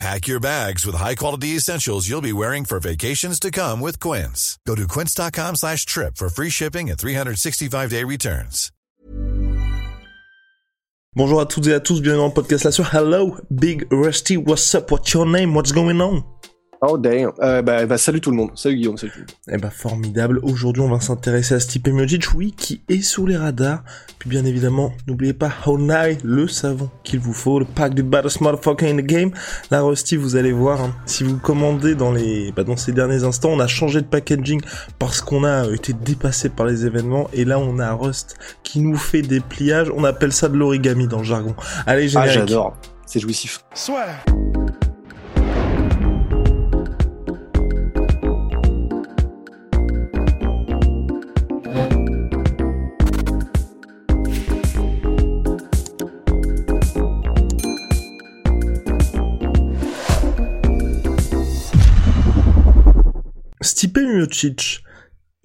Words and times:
Pack 0.00 0.26
your 0.26 0.40
bags 0.40 0.84
with 0.84 0.96
high-quality 0.96 1.56
essentials 1.56 2.08
you'll 2.08 2.20
be 2.20 2.32
wearing 2.32 2.64
for 2.64 2.80
vacations 2.80 3.38
to 3.38 3.50
come 3.50 3.80
with 3.80 4.00
Quince. 4.00 4.58
Go 4.66 4.74
to 4.74 4.88
quince.com 4.88 5.56
slash 5.56 5.86
trip 5.86 6.16
for 6.16 6.28
free 6.28 6.50
shipping 6.50 6.90
and 6.90 6.98
365-day 6.98 8.04
returns. 8.04 8.70
Bonjour 11.16 11.40
à 11.40 11.46
toutes 11.46 11.68
et 11.68 11.72
à 11.72 11.78
tous, 11.78 12.00
bienvenue 12.00 12.22
dans 12.22 12.26
le 12.26 12.34
podcast 12.34 12.64
là 12.64 12.72
sur 12.72 12.92
Hello, 12.92 13.36
Big 13.48 13.86
Rusty, 13.92 14.36
what's 14.36 14.74
up, 14.74 14.90
what's 14.90 15.12
your 15.12 15.24
name, 15.24 15.54
what's 15.54 15.70
going 15.70 16.00
on 16.00 16.24
Oh 16.86 16.98
damn. 16.98 17.30
Euh, 17.40 17.62
bah, 17.62 17.86
bah, 17.86 17.96
salut 17.96 18.20
tout 18.20 18.30
le 18.30 18.36
monde. 18.36 18.50
Salut 18.54 18.76
Guillaume, 18.76 18.98
salut 18.98 19.12
tout 19.12 19.18
le 19.20 19.24
monde. 19.24 19.30
Eh 19.52 19.56
bah 19.58 19.70
formidable, 19.70 20.38
aujourd'hui 20.42 20.82
on 20.82 20.90
va 20.90 21.00
s'intéresser 21.00 21.54
à 21.54 21.60
Stipe 21.60 21.88
Miocic, 21.88 22.34
oui, 22.34 22.52
qui 22.56 22.82
est 22.88 23.00
sous 23.00 23.26
les 23.26 23.36
radars. 23.36 23.82
Puis 24.18 24.28
bien 24.28 24.44
évidemment, 24.44 24.92
n'oubliez 25.06 25.32
pas 25.32 25.50
Honai, 25.66 26.18
le 26.24 26.46
savon 26.48 26.90
qu'il 27.02 27.20
vous 27.20 27.32
faut, 27.32 27.58
le 27.58 27.64
pack 27.64 27.94
du 27.94 28.02
baddest 28.02 28.40
motherfucker 28.40 28.90
in 28.90 28.96
the 28.96 29.06
game. 29.06 29.30
La 29.70 29.80
Rusty, 29.82 30.16
vous 30.16 30.36
allez 30.36 30.52
voir, 30.52 30.82
hein, 30.82 30.94
si 31.06 31.24
vous 31.24 31.38
commandez 31.38 31.94
dans 31.94 32.12
les, 32.12 32.52
bah, 32.52 32.64
dans 32.64 32.76
ces 32.76 32.92
derniers 32.92 33.24
instants, 33.24 33.50
on 33.50 33.60
a 33.60 33.66
changé 33.66 34.00
de 34.00 34.06
packaging 34.06 34.60
parce 34.98 35.20
qu'on 35.20 35.44
a 35.44 35.66
été 35.72 35.92
dépassé 35.92 36.48
par 36.48 36.66
les 36.66 36.84
événements. 36.86 37.28
Et 37.32 37.44
là, 37.44 37.58
on 37.58 37.78
a 37.78 37.92
Rust 37.92 38.36
qui 38.62 38.80
nous 38.80 38.96
fait 38.96 39.22
des 39.22 39.40
pliages. 39.40 39.90
On 39.96 40.04
appelle 40.04 40.32
ça 40.32 40.48
de 40.48 40.56
l'origami 40.56 41.08
dans 41.08 41.18
le 41.18 41.24
jargon. 41.24 41.54
Allez, 41.86 42.04
Ah, 42.16 42.26
générique. 42.26 42.32
j'adore. 42.48 42.76
C'est 43.06 43.20
jouissif. 43.20 43.60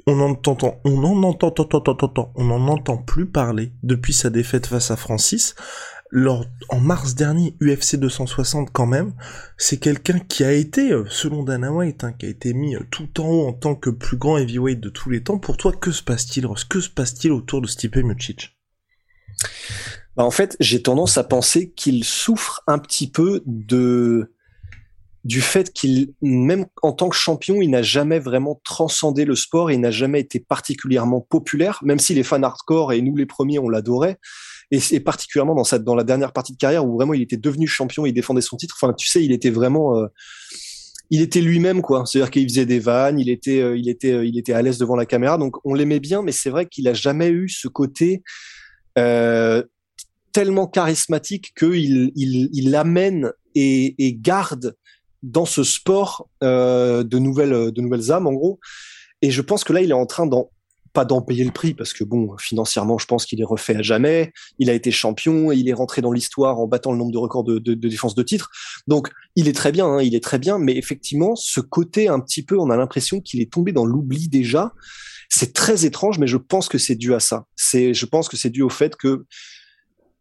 On 0.07 0.19
en 0.21 0.31
entend, 0.31 0.81
on 0.85 1.03
en 1.03 2.67
entend, 2.67 2.97
plus 2.97 3.27
parler 3.27 3.73
depuis 3.83 4.13
sa 4.13 4.29
défaite 4.29 4.67
face 4.67 4.91
à 4.91 4.95
Francis. 4.95 5.55
En 6.69 6.79
mars 6.79 7.13
dernier, 7.13 7.55
UFC 7.61 7.95
260 7.97 8.71
quand 8.71 8.87
même, 8.87 9.13
c'est 9.57 9.77
quelqu'un 9.77 10.19
qui 10.19 10.43
a 10.43 10.51
été, 10.51 10.91
euh, 10.91 11.05
selon 11.07 11.43
Dana 11.43 11.71
White, 11.71 12.03
hein, 12.03 12.13
qui 12.13 12.25
a 12.25 12.29
été 12.29 12.53
mis 12.53 12.75
euh, 12.75 12.79
tout 12.89 13.21
en 13.21 13.27
haut 13.27 13.47
en 13.47 13.53
tant 13.53 13.75
que 13.75 13.91
plus 13.91 14.17
grand 14.17 14.37
heavyweight 14.37 14.79
de 14.79 14.89
tous 14.89 15.11
les 15.11 15.21
temps. 15.21 15.37
Pour 15.37 15.57
toi, 15.57 15.71
que 15.71 15.91
se 15.91 16.01
passe-t-il, 16.01 16.47
Ross? 16.47 16.63
Que 16.63 16.81
se 16.81 16.89
passe-t-il 16.89 17.31
autour 17.31 17.61
de 17.61 17.67
Stipe 17.67 17.97
Miocic? 17.97 18.57
Bah, 20.15 20.23
en 20.23 20.31
fait, 20.31 20.57
j'ai 20.59 20.81
tendance 20.81 21.17
à 21.19 21.23
penser 21.23 21.71
qu'il 21.71 22.03
souffre 22.03 22.63
un 22.65 22.79
petit 22.79 23.09
peu 23.09 23.43
de 23.45 24.33
du 25.25 25.41
fait 25.41 25.73
qu'il, 25.73 26.13
même 26.21 26.65
en 26.81 26.93
tant 26.93 27.09
que 27.09 27.15
champion, 27.15 27.61
il 27.61 27.69
n'a 27.69 27.81
jamais 27.81 28.19
vraiment 28.19 28.61
transcendé 28.63 29.25
le 29.25 29.35
sport, 29.35 29.69
il 29.69 29.81
n'a 29.81 29.91
jamais 29.91 30.21
été 30.21 30.39
particulièrement 30.39 31.21
populaire, 31.21 31.79
même 31.83 31.99
si 31.99 32.13
les 32.13 32.23
fans 32.23 32.41
hardcore 32.41 32.93
et 32.93 33.01
nous 33.01 33.15
les 33.15 33.25
premiers, 33.25 33.59
on 33.59 33.69
l'adorait. 33.69 34.17
Et 34.71 34.79
c'est 34.79 34.99
particulièrement 34.99 35.55
dans 35.55 35.63
sa, 35.63 35.79
dans 35.79 35.95
la 35.95 36.03
dernière 36.03 36.31
partie 36.31 36.53
de 36.53 36.57
carrière 36.57 36.85
où 36.85 36.95
vraiment 36.95 37.13
il 37.13 37.21
était 37.21 37.37
devenu 37.37 37.67
champion, 37.67 38.05
il 38.05 38.13
défendait 38.13 38.41
son 38.41 38.55
titre. 38.55 38.75
Enfin, 38.79 38.93
tu 38.93 39.07
sais, 39.07 39.23
il 39.23 39.31
était 39.31 39.49
vraiment, 39.49 39.97
euh, 39.97 40.07
il 41.09 41.21
était 41.21 41.41
lui-même 41.41 41.81
quoi. 41.81 42.05
C'est-à-dire 42.05 42.31
qu'il 42.31 42.47
faisait 42.47 42.67
des 42.67 42.79
vannes, 42.79 43.19
il 43.19 43.29
était, 43.29 43.61
euh, 43.61 43.77
il 43.77 43.89
était, 43.89 44.13
euh, 44.13 44.25
il 44.25 44.37
était 44.37 44.53
à 44.53 44.61
l'aise 44.61 44.77
devant 44.77 44.95
la 44.95 45.05
caméra. 45.05 45.37
Donc 45.37 45.55
on 45.65 45.73
l'aimait 45.73 45.99
bien, 45.99 46.21
mais 46.21 46.31
c'est 46.31 46.49
vrai 46.49 46.65
qu'il 46.67 46.87
a 46.87 46.93
jamais 46.93 47.29
eu 47.29 47.49
ce 47.49 47.67
côté 47.67 48.23
tellement 50.33 50.67
charismatique 50.67 51.53
qu'il 51.57 52.11
il, 52.15 52.49
il 52.51 52.75
amène 52.75 53.31
et, 53.55 53.95
et 53.97 54.13
garde 54.13 54.75
dans 55.23 55.45
ce 55.45 55.63
sport 55.63 56.29
euh, 56.43 57.03
de 57.03 57.19
nouvelles 57.19 57.71
de 57.71 57.81
nouvelles 57.81 58.11
âmes 58.11 58.27
en 58.27 58.33
gros. 58.33 58.59
Et 59.21 59.31
je 59.31 59.41
pense 59.41 59.63
que 59.63 59.73
là 59.73 59.81
il 59.81 59.91
est 59.91 59.93
en 59.93 60.05
train 60.05 60.25
d'en 60.25 60.49
pas 60.91 61.05
d'en 61.05 61.21
payer 61.21 61.43
le 61.43 61.51
prix 61.51 61.75
parce 61.75 61.93
que 61.93 62.03
bon 62.03 62.35
financièrement 62.39 62.97
je 62.97 63.05
pense 63.05 63.25
qu'il 63.25 63.39
est 63.41 63.45
refait 63.45 63.75
à 63.75 63.81
jamais. 63.81 64.31
Il 64.57 64.69
a 64.69 64.73
été 64.73 64.91
champion 64.91 65.51
et 65.51 65.55
il 65.55 65.69
est 65.69 65.73
rentré 65.73 66.01
dans 66.01 66.11
l'histoire 66.11 66.59
en 66.59 66.67
battant 66.67 66.91
le 66.91 66.97
nombre 66.97 67.11
de 67.11 67.17
records 67.17 67.43
de, 67.43 67.59
de, 67.59 67.73
de 67.73 67.89
défense 67.89 68.15
de 68.15 68.23
titre. 68.23 68.49
Donc 68.87 69.09
il 69.35 69.47
est 69.47 69.53
très 69.53 69.71
bien, 69.71 69.85
hein, 69.85 70.01
il 70.01 70.15
est 70.15 70.23
très 70.23 70.39
bien. 70.39 70.57
Mais 70.57 70.75
effectivement 70.75 71.35
ce 71.35 71.59
côté 71.59 72.07
un 72.07 72.19
petit 72.19 72.43
peu 72.43 72.57
on 72.57 72.69
a 72.69 72.77
l'impression 72.77 73.21
qu'il 73.21 73.41
est 73.41 73.51
tombé 73.51 73.71
dans 73.71 73.85
l'oubli 73.85 74.29
déjà. 74.29 74.73
C'est 75.31 75.53
très 75.53 75.85
étrange, 75.85 76.17
mais 76.17 76.25
je 76.25 76.37
pense 76.37 76.67
que 76.69 76.79
c'est 76.79 76.95
dû 76.95 77.13
à 77.13 77.19
ça. 77.19 77.45
C'est 77.55 77.93
je 77.93 78.05
pense 78.07 78.27
que 78.29 78.37
c'est 78.37 78.49
dû 78.49 78.63
au 78.63 78.69
fait 78.69 78.95
que 78.95 79.25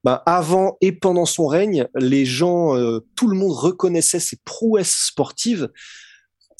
ben, 0.05 0.21
avant 0.27 0.77
et 0.81 0.93
pendant 0.93 1.27
son 1.27 1.47
règne, 1.47 1.87
les 1.97 2.25
gens, 2.25 2.77
euh, 2.77 3.01
tout 3.17 3.27
le 3.29 3.37
monde 3.37 3.53
reconnaissait 3.53 4.21
ses 4.21 4.37
prouesses 4.45 5.07
sportives, 5.09 5.69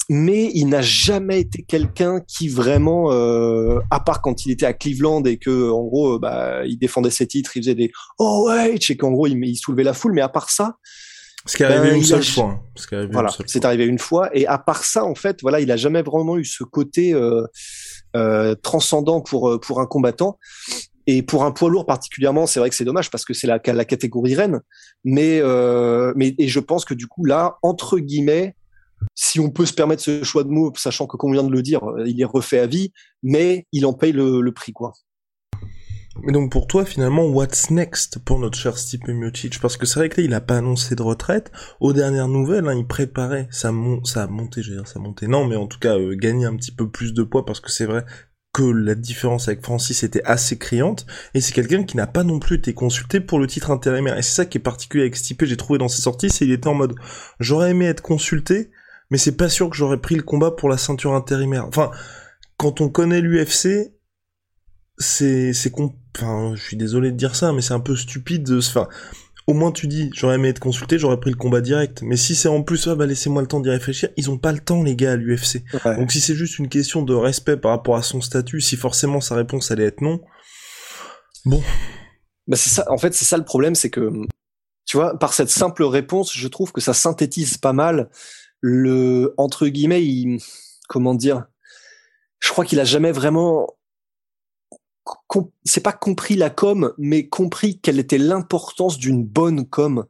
mais 0.09 0.49
il 0.55 0.65
n'a 0.69 0.81
jamais 0.81 1.39
été 1.41 1.63
quelqu'un 1.63 2.19
qui 2.27 2.47
vraiment, 2.47 3.11
euh, 3.11 3.79
à 3.91 3.99
part 3.99 4.21
quand 4.21 4.45
il 4.45 4.51
était 4.51 4.65
à 4.65 4.73
Cleveland 4.73 5.23
et 5.23 5.37
que 5.37 5.69
en 5.69 5.83
gros, 5.83 6.15
euh, 6.15 6.19
bah, 6.19 6.65
il 6.65 6.77
défendait 6.79 7.11
ses 7.11 7.27
titres, 7.27 7.55
il 7.55 7.61
faisait 7.63 7.75
des 7.75 7.91
oh 8.17 8.47
ouais, 8.47 8.75
et 8.75 8.97
qu'en 8.97 9.11
gros 9.11 9.27
il, 9.27 9.37
il 9.45 9.55
soulevait 9.55 9.83
la 9.83 9.93
foule, 9.93 10.13
mais 10.13 10.21
à 10.21 10.29
part 10.29 10.49
ça, 10.49 10.77
Ce 11.45 11.55
qui 11.55 11.63
est 11.63 11.67
arrivé 11.67 11.89
Ben, 11.91 11.97
une 11.97 12.03
seule 12.03 12.19
a- 12.21 12.23
fois. 12.23 12.45
hein. 12.45 12.61
Ce 12.75 12.87
qui 12.87 12.95
est 12.95 12.97
arrivé 12.97 13.13
voilà, 13.13 13.29
c'est 13.45 13.65
arrivé 13.65 13.85
une 13.85 13.99
fois. 13.99 14.29
Et 14.35 14.47
à 14.47 14.57
part 14.57 14.83
ça, 14.83 15.05
en 15.05 15.15
fait, 15.15 15.37
voilà, 15.43 15.59
il 15.61 15.71
a 15.71 15.77
jamais 15.77 16.01
vraiment 16.01 16.37
eu 16.37 16.45
ce 16.45 16.63
côté 16.63 17.13
euh, 17.13 17.45
euh, 18.15 18.55
transcendant 18.55 19.21
pour 19.21 19.59
pour 19.61 19.79
un 19.79 19.85
combattant. 19.85 20.37
Et 21.11 21.23
pour 21.23 21.43
un 21.43 21.49
poids 21.49 21.71
lourd 21.71 21.87
particulièrement, 21.87 22.45
c'est 22.45 22.59
vrai 22.59 22.69
que 22.69 22.75
c'est 22.75 22.85
dommage 22.85 23.09
parce 23.09 23.25
que 23.25 23.33
c'est 23.33 23.47
la, 23.47 23.57
catégorie 23.59 24.35
reine. 24.35 24.61
Mais 25.03 25.39
euh, 25.41 26.13
mais 26.15 26.35
et 26.37 26.47
je 26.47 26.59
pense 26.59 26.85
que 26.85 26.93
du 26.93 27.07
coup 27.07 27.25
là, 27.25 27.57
entre 27.63 27.97
guillemets, 27.97 28.55
si 29.15 29.39
on 29.39 29.49
peut 29.49 29.65
se 29.65 29.73
permettre 29.73 30.03
ce 30.03 30.23
choix 30.23 30.43
de 30.43 30.49
mots, 30.49 30.71
sachant 30.75 31.07
que 31.07 31.17
comme 31.17 31.31
on 31.31 31.33
vient 31.33 31.43
de 31.43 31.51
le 31.51 31.63
dire, 31.63 31.83
euh, 31.83 32.03
il 32.05 32.21
est 32.21 32.25
refait 32.25 32.59
à 32.59 32.67
vie, 32.67 32.93
mais 33.23 33.65
il 33.71 33.87
en 33.87 33.93
paye 33.93 34.11
le, 34.11 34.51
prix 34.51 34.71
quoi. 34.71 34.93
Mais 36.21 36.31
donc 36.31 36.51
pour 36.51 36.67
toi 36.67 36.85
finalement, 36.85 37.25
what's 37.25 37.71
next 37.71 38.19
pour 38.19 38.37
notre 38.37 38.59
cher 38.59 38.77
Stipe 38.77 39.07
Miocic? 39.07 39.59
Parce 39.59 39.77
que 39.77 39.87
c'est 39.87 39.97
vrai 39.97 40.09
que 40.09 40.21
là, 40.21 40.27
il 40.27 40.33
a 40.35 40.41
pas 40.41 40.57
annoncé 40.57 40.93
de 40.93 41.01
retraite. 41.01 41.51
Aux 41.79 41.91
dernières 41.91 42.27
nouvelles, 42.27 42.67
hein, 42.67 42.75
il 42.77 42.85
préparait 42.85 43.47
sa, 43.49 43.71
mon 43.71 44.03
sa 44.03 44.27
montée, 44.27 44.61
veux 44.61 44.75
dire 44.75 44.87
sa 44.87 44.99
montée. 44.99 45.25
Non, 45.25 45.47
mais 45.47 45.55
en 45.55 45.65
tout 45.65 45.79
cas, 45.79 45.97
euh, 45.97 46.15
gagner 46.15 46.45
un 46.45 46.55
petit 46.55 46.71
peu 46.71 46.87
plus 46.87 47.15
de 47.15 47.23
poids 47.23 47.47
parce 47.47 47.61
que 47.61 47.71
c'est 47.71 47.85
vrai 47.85 48.05
que 48.53 48.63
la 48.63 48.95
différence 48.95 49.47
avec 49.47 49.63
Francis 49.63 50.03
était 50.03 50.23
assez 50.23 50.57
criante. 50.57 51.05
Et 51.33 51.41
c'est 51.41 51.53
quelqu'un 51.53 51.83
qui 51.83 51.97
n'a 51.97 52.07
pas 52.07 52.23
non 52.23 52.39
plus 52.39 52.57
été 52.57 52.73
consulté 52.73 53.19
pour 53.19 53.39
le 53.39 53.47
titre 53.47 53.71
intérimaire. 53.71 54.17
Et 54.17 54.21
c'est 54.21 54.35
ça 54.35 54.45
qui 54.45 54.57
est 54.57 54.61
particulier 54.61 55.03
avec 55.03 55.15
Stipe, 55.15 55.45
j'ai 55.45 55.57
trouvé 55.57 55.77
dans 55.77 55.87
ses 55.87 56.01
sorties, 56.01 56.29
c'est 56.29 56.45
qu'il 56.45 56.51
était 56.51 56.67
en 56.67 56.73
mode, 56.73 56.95
j'aurais 57.39 57.71
aimé 57.71 57.85
être 57.85 58.01
consulté, 58.01 58.71
mais 59.11 59.17
c'est 59.17 59.37
pas 59.37 59.49
sûr 59.49 59.69
que 59.69 59.75
j'aurais 59.75 60.01
pris 60.01 60.15
le 60.15 60.23
combat 60.23 60.51
pour 60.51 60.69
la 60.69 60.77
ceinture 60.77 61.13
intérimaire. 61.13 61.65
Enfin, 61.67 61.91
quand 62.57 62.81
on 62.81 62.89
connaît 62.89 63.21
l'UFC, 63.21 63.93
c'est 64.97 65.53
c'est 65.53 65.73
enfin 66.17 66.53
je 66.55 66.61
suis 66.61 66.75
désolé 66.75 67.11
de 67.11 67.15
dire 67.15 67.35
ça 67.35 67.53
mais 67.53 67.61
c'est 67.61 67.73
un 67.73 67.79
peu 67.79 67.95
stupide 67.95 68.51
enfin 68.51 68.89
au 69.49 69.53
moins 69.53 69.71
tu 69.71 69.87
dis 69.87 70.09
j'aurais 70.13 70.35
aimé 70.35 70.49
être 70.49 70.59
consulté 70.59 70.99
j'aurais 70.99 71.19
pris 71.19 71.31
le 71.31 71.35
combat 71.35 71.61
direct 71.61 72.01
mais 72.03 72.17
si 72.17 72.35
c'est 72.35 72.49
en 72.49 72.63
plus 72.63 72.87
ah 72.87 72.95
bah 72.95 73.05
laissez-moi 73.05 73.41
le 73.41 73.47
temps 73.47 73.59
d'y 73.59 73.69
réfléchir 73.69 74.09
ils 74.15 74.29
ont 74.29 74.37
pas 74.37 74.51
le 74.51 74.59
temps 74.59 74.83
les 74.83 74.95
gars 74.95 75.13
à 75.13 75.15
l'UFC 75.15 75.63
donc 75.97 76.11
si 76.11 76.21
c'est 76.21 76.35
juste 76.35 76.59
une 76.59 76.69
question 76.69 77.01
de 77.01 77.13
respect 77.13 77.57
par 77.57 77.71
rapport 77.71 77.95
à 77.95 78.03
son 78.03 78.21
statut 78.21 78.61
si 78.61 78.77
forcément 78.77 79.21
sa 79.21 79.35
réponse 79.35 79.71
allait 79.71 79.85
être 79.85 80.01
non 80.01 80.21
bon 81.45 81.61
Bah 82.49 82.57
c'est 82.57 82.71
ça. 82.71 82.83
En 82.91 82.97
fait, 82.97 83.13
c'est 83.13 83.25
ça 83.25 83.37
le 83.37 83.45
problème, 83.45 83.75
c'est 83.75 83.91
que 83.91 84.11
tu 84.85 84.97
vois, 84.97 85.17
par 85.19 85.33
cette 85.33 85.51
simple 85.51 85.83
réponse, 85.83 86.35
je 86.35 86.47
trouve 86.47 86.71
que 86.71 86.81
ça 86.81 86.95
synthétise 86.95 87.57
pas 87.57 87.73
mal 87.73 88.09
le 88.59 89.35
entre 89.37 89.67
guillemets, 89.67 90.03
il, 90.03 90.39
comment 90.89 91.13
dire. 91.13 91.45
Je 92.39 92.49
crois 92.49 92.65
qu'il 92.65 92.79
a 92.79 92.85
jamais 92.85 93.11
vraiment 93.11 93.67
c'est 95.63 95.83
pas 95.83 95.93
compris 95.93 96.35
la 96.35 96.49
com, 96.49 96.93
mais 96.97 97.27
compris 97.27 97.79
quelle 97.79 97.99
était 97.99 98.17
l'importance 98.17 98.97
d'une 98.97 99.23
bonne 99.23 99.67
com. 99.67 100.05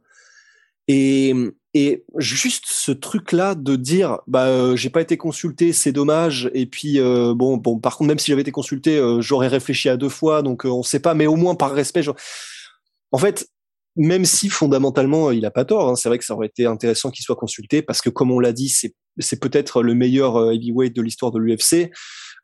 Et, 0.88 1.34
et 1.72 2.04
juste 2.18 2.64
ce 2.66 2.90
truc-là 2.90 3.54
de 3.54 3.76
dire, 3.76 4.18
bah, 4.26 4.46
euh, 4.46 4.74
j'ai 4.74 4.90
pas 4.90 5.00
été 5.00 5.16
consulté, 5.16 5.72
c'est 5.72 5.92
dommage. 5.92 6.50
Et 6.52 6.66
puis, 6.66 6.98
euh, 6.98 7.32
bon, 7.34 7.56
bon, 7.56 7.78
par 7.78 7.96
contre, 7.96 8.08
même 8.08 8.18
si 8.18 8.30
j'avais 8.30 8.42
été 8.42 8.50
consulté, 8.50 8.96
euh, 8.96 9.20
j'aurais 9.20 9.48
réfléchi 9.48 9.88
à 9.88 9.96
deux 9.96 10.08
fois, 10.08 10.42
donc 10.42 10.64
on 10.64 10.82
sait 10.82 11.00
pas, 11.00 11.14
mais 11.14 11.26
au 11.26 11.36
moins 11.36 11.54
par 11.54 11.72
respect. 11.72 12.02
En 13.12 13.18
fait, 13.18 13.48
même 13.96 14.24
si 14.24 14.48
fondamentalement 14.48 15.30
il 15.30 15.44
a 15.46 15.50
pas 15.50 15.64
tort, 15.64 15.90
hein, 15.90 15.96
c'est 15.96 16.08
vrai 16.08 16.18
que 16.18 16.24
ça 16.24 16.34
aurait 16.34 16.46
été 16.48 16.66
intéressant 16.66 17.10
qu'il 17.10 17.24
soit 17.24 17.36
consulté 17.36 17.82
parce 17.82 18.00
que 18.00 18.10
comme 18.10 18.30
on 18.30 18.40
l'a 18.40 18.52
dit, 18.52 18.68
c'est 19.18 19.40
peut-être 19.40 19.82
le 19.82 19.94
meilleur 19.94 20.52
heavyweight 20.52 20.94
de 20.94 21.02
l'histoire 21.02 21.32
de 21.32 21.38
l'UFC. 21.38 21.90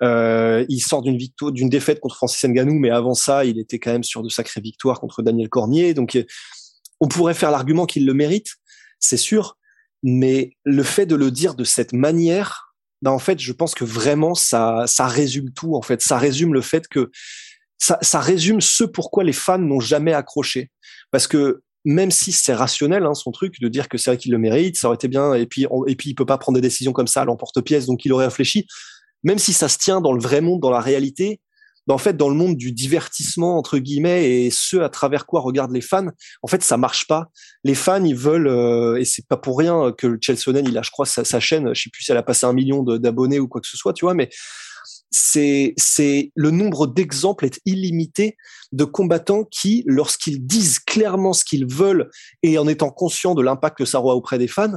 Euh, 0.02 0.64
il 0.68 0.80
sort 0.80 1.02
d'une 1.02 1.16
victoire, 1.16 1.52
d'une 1.52 1.68
défaite 1.68 2.00
contre 2.00 2.16
Francis 2.16 2.44
Ngannou, 2.44 2.74
mais 2.74 2.90
avant 2.90 3.14
ça, 3.14 3.44
il 3.44 3.58
était 3.58 3.78
quand 3.78 3.92
même 3.92 4.04
sur 4.04 4.22
de 4.22 4.28
sacrées 4.28 4.60
victoires 4.60 5.00
contre 5.00 5.22
Daniel 5.22 5.48
Cormier. 5.48 5.94
Donc, 5.94 6.18
on 7.00 7.08
pourrait 7.08 7.34
faire 7.34 7.50
l'argument 7.50 7.86
qu'il 7.86 8.06
le 8.06 8.14
mérite, 8.14 8.56
c'est 9.00 9.16
sûr, 9.16 9.56
mais 10.02 10.52
le 10.64 10.82
fait 10.82 11.06
de 11.06 11.14
le 11.14 11.30
dire 11.30 11.54
de 11.54 11.64
cette 11.64 11.92
manière, 11.92 12.74
ben 13.02 13.10
en 13.10 13.18
fait, 13.18 13.38
je 13.38 13.52
pense 13.52 13.74
que 13.74 13.84
vraiment 13.84 14.34
ça, 14.34 14.84
ça 14.86 15.06
résume 15.06 15.52
tout. 15.52 15.76
En 15.76 15.82
fait, 15.82 16.00
ça 16.00 16.18
résume 16.18 16.54
le 16.54 16.62
fait 16.62 16.88
que 16.88 17.10
ça, 17.78 17.98
ça 18.00 18.20
résume 18.20 18.60
ce 18.60 18.84
pourquoi 18.84 19.24
les 19.24 19.32
fans 19.32 19.58
n'ont 19.58 19.80
jamais 19.80 20.14
accroché, 20.14 20.70
parce 21.10 21.26
que 21.26 21.62
même 21.84 22.10
si 22.10 22.32
c'est 22.32 22.52
rationnel 22.52 23.04
hein, 23.06 23.14
son 23.14 23.30
truc 23.30 23.60
de 23.60 23.68
dire 23.68 23.88
que 23.88 23.96
c'est 23.96 24.10
vrai 24.10 24.18
qu'il 24.18 24.32
le 24.32 24.38
mérite, 24.38 24.76
ça 24.76 24.88
aurait 24.88 24.96
été 24.96 25.06
bien. 25.06 25.34
Et 25.34 25.46
puis, 25.46 25.66
et 25.86 25.94
puis 25.94 26.10
il 26.10 26.14
peut 26.14 26.26
pas 26.26 26.36
prendre 26.36 26.56
des 26.56 26.62
décisions 26.62 26.92
comme 26.92 27.06
ça 27.06 27.22
à 27.22 27.24
l'emporte-pièce, 27.24 27.86
donc 27.86 28.04
il 28.04 28.12
aurait 28.12 28.26
réfléchi. 28.26 28.66
Même 29.22 29.38
si 29.38 29.52
ça 29.52 29.68
se 29.68 29.78
tient 29.78 30.00
dans 30.00 30.12
le 30.12 30.20
vrai 30.20 30.40
monde, 30.40 30.60
dans 30.60 30.70
la 30.70 30.80
réalité, 30.80 31.40
ben, 31.86 31.94
en 31.94 31.98
fait, 31.98 32.16
dans 32.16 32.28
le 32.28 32.34
monde 32.34 32.56
du 32.56 32.72
divertissement 32.72 33.56
entre 33.58 33.78
guillemets 33.78 34.28
et 34.28 34.50
ce 34.50 34.78
à 34.78 34.88
travers 34.88 35.24
quoi 35.24 35.40
regardent 35.40 35.72
les 35.72 35.80
fans, 35.80 36.08
en 36.42 36.48
fait, 36.48 36.62
ça 36.62 36.76
marche 36.76 37.06
pas. 37.06 37.30
Les 37.62 37.74
fans, 37.74 38.04
ils 38.04 38.16
veulent 38.16 38.48
euh, 38.48 38.96
et 38.96 39.04
c'est 39.04 39.26
pas 39.26 39.36
pour 39.36 39.58
rien 39.58 39.92
que 39.96 40.18
Chelsonen, 40.20 40.66
il 40.66 40.76
a, 40.78 40.82
je 40.82 40.90
crois, 40.90 41.06
sa, 41.06 41.24
sa 41.24 41.38
chaîne, 41.38 41.74
je 41.74 41.82
sais 41.82 41.90
plus 41.90 42.02
si 42.02 42.10
elle 42.10 42.18
a 42.18 42.22
passé 42.22 42.46
un 42.46 42.52
million 42.52 42.82
d'abonnés 42.82 43.38
ou 43.38 43.46
quoi 43.46 43.60
que 43.60 43.68
ce 43.68 43.76
soit, 43.76 43.92
tu 43.92 44.04
vois, 44.04 44.14
mais 44.14 44.30
c'est 45.10 45.74
c'est 45.76 46.32
le 46.34 46.50
nombre 46.50 46.86
d'exemples 46.86 47.44
est 47.44 47.60
illimité 47.64 48.36
de 48.72 48.84
combattants 48.84 49.44
qui, 49.44 49.84
lorsqu'ils 49.86 50.44
disent 50.44 50.80
clairement 50.80 51.32
ce 51.32 51.44
qu'ils 51.44 51.66
veulent 51.66 52.10
et 52.42 52.58
en 52.58 52.66
étant 52.66 52.90
conscients 52.90 53.34
de 53.34 53.42
l'impact 53.42 53.78
que 53.78 53.84
ça 53.84 54.00
aura 54.00 54.16
auprès 54.16 54.38
des 54.38 54.48
fans, 54.48 54.74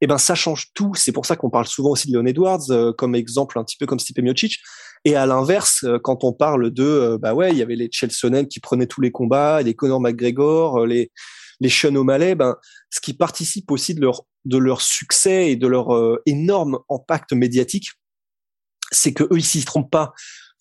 eh 0.00 0.06
ben 0.06 0.18
ça 0.18 0.34
change 0.34 0.68
tout. 0.74 0.92
C'est 0.94 1.12
pour 1.12 1.26
ça 1.26 1.36
qu'on 1.36 1.50
parle 1.50 1.66
souvent 1.66 1.90
aussi 1.90 2.10
de 2.10 2.16
Leon 2.16 2.26
Edwards 2.26 2.70
euh, 2.70 2.92
comme 2.92 3.14
exemple, 3.14 3.58
un 3.58 3.64
petit 3.64 3.76
peu 3.76 3.86
comme 3.86 3.98
Stipe 3.98 4.18
Miocic. 4.18 4.58
Et 5.04 5.16
à 5.16 5.26
l'inverse, 5.26 5.84
euh, 5.84 5.98
quand 5.98 6.24
on 6.24 6.32
parle 6.32 6.70
de, 6.70 6.84
euh, 6.84 7.18
bah 7.18 7.34
ouais, 7.34 7.50
il 7.52 7.58
y 7.58 7.62
avait 7.62 7.76
les 7.76 7.88
Chelsonen 7.90 8.46
qui 8.46 8.60
prenaient 8.60 8.86
tous 8.86 9.00
les 9.00 9.10
combats, 9.10 9.62
les 9.62 9.74
Conor 9.74 10.00
McGregor, 10.00 10.86
les 10.86 11.10
les 11.60 11.68
Sean 11.68 11.94
O'Malley, 11.96 12.36
ben 12.36 12.56
ce 12.90 13.00
qui 13.00 13.14
participe 13.14 13.70
aussi 13.72 13.94
de 13.94 14.00
leur 14.00 14.22
de 14.44 14.58
leur 14.58 14.80
succès 14.80 15.50
et 15.50 15.56
de 15.56 15.66
leur 15.66 15.88
énorme 16.24 16.78
impact 16.88 17.32
médiatique, 17.32 17.90
c'est 18.92 19.12
que 19.12 19.24
eux 19.24 19.38
ils 19.38 19.44
s'y 19.44 19.64
trompent 19.64 19.90
pas. 19.90 20.12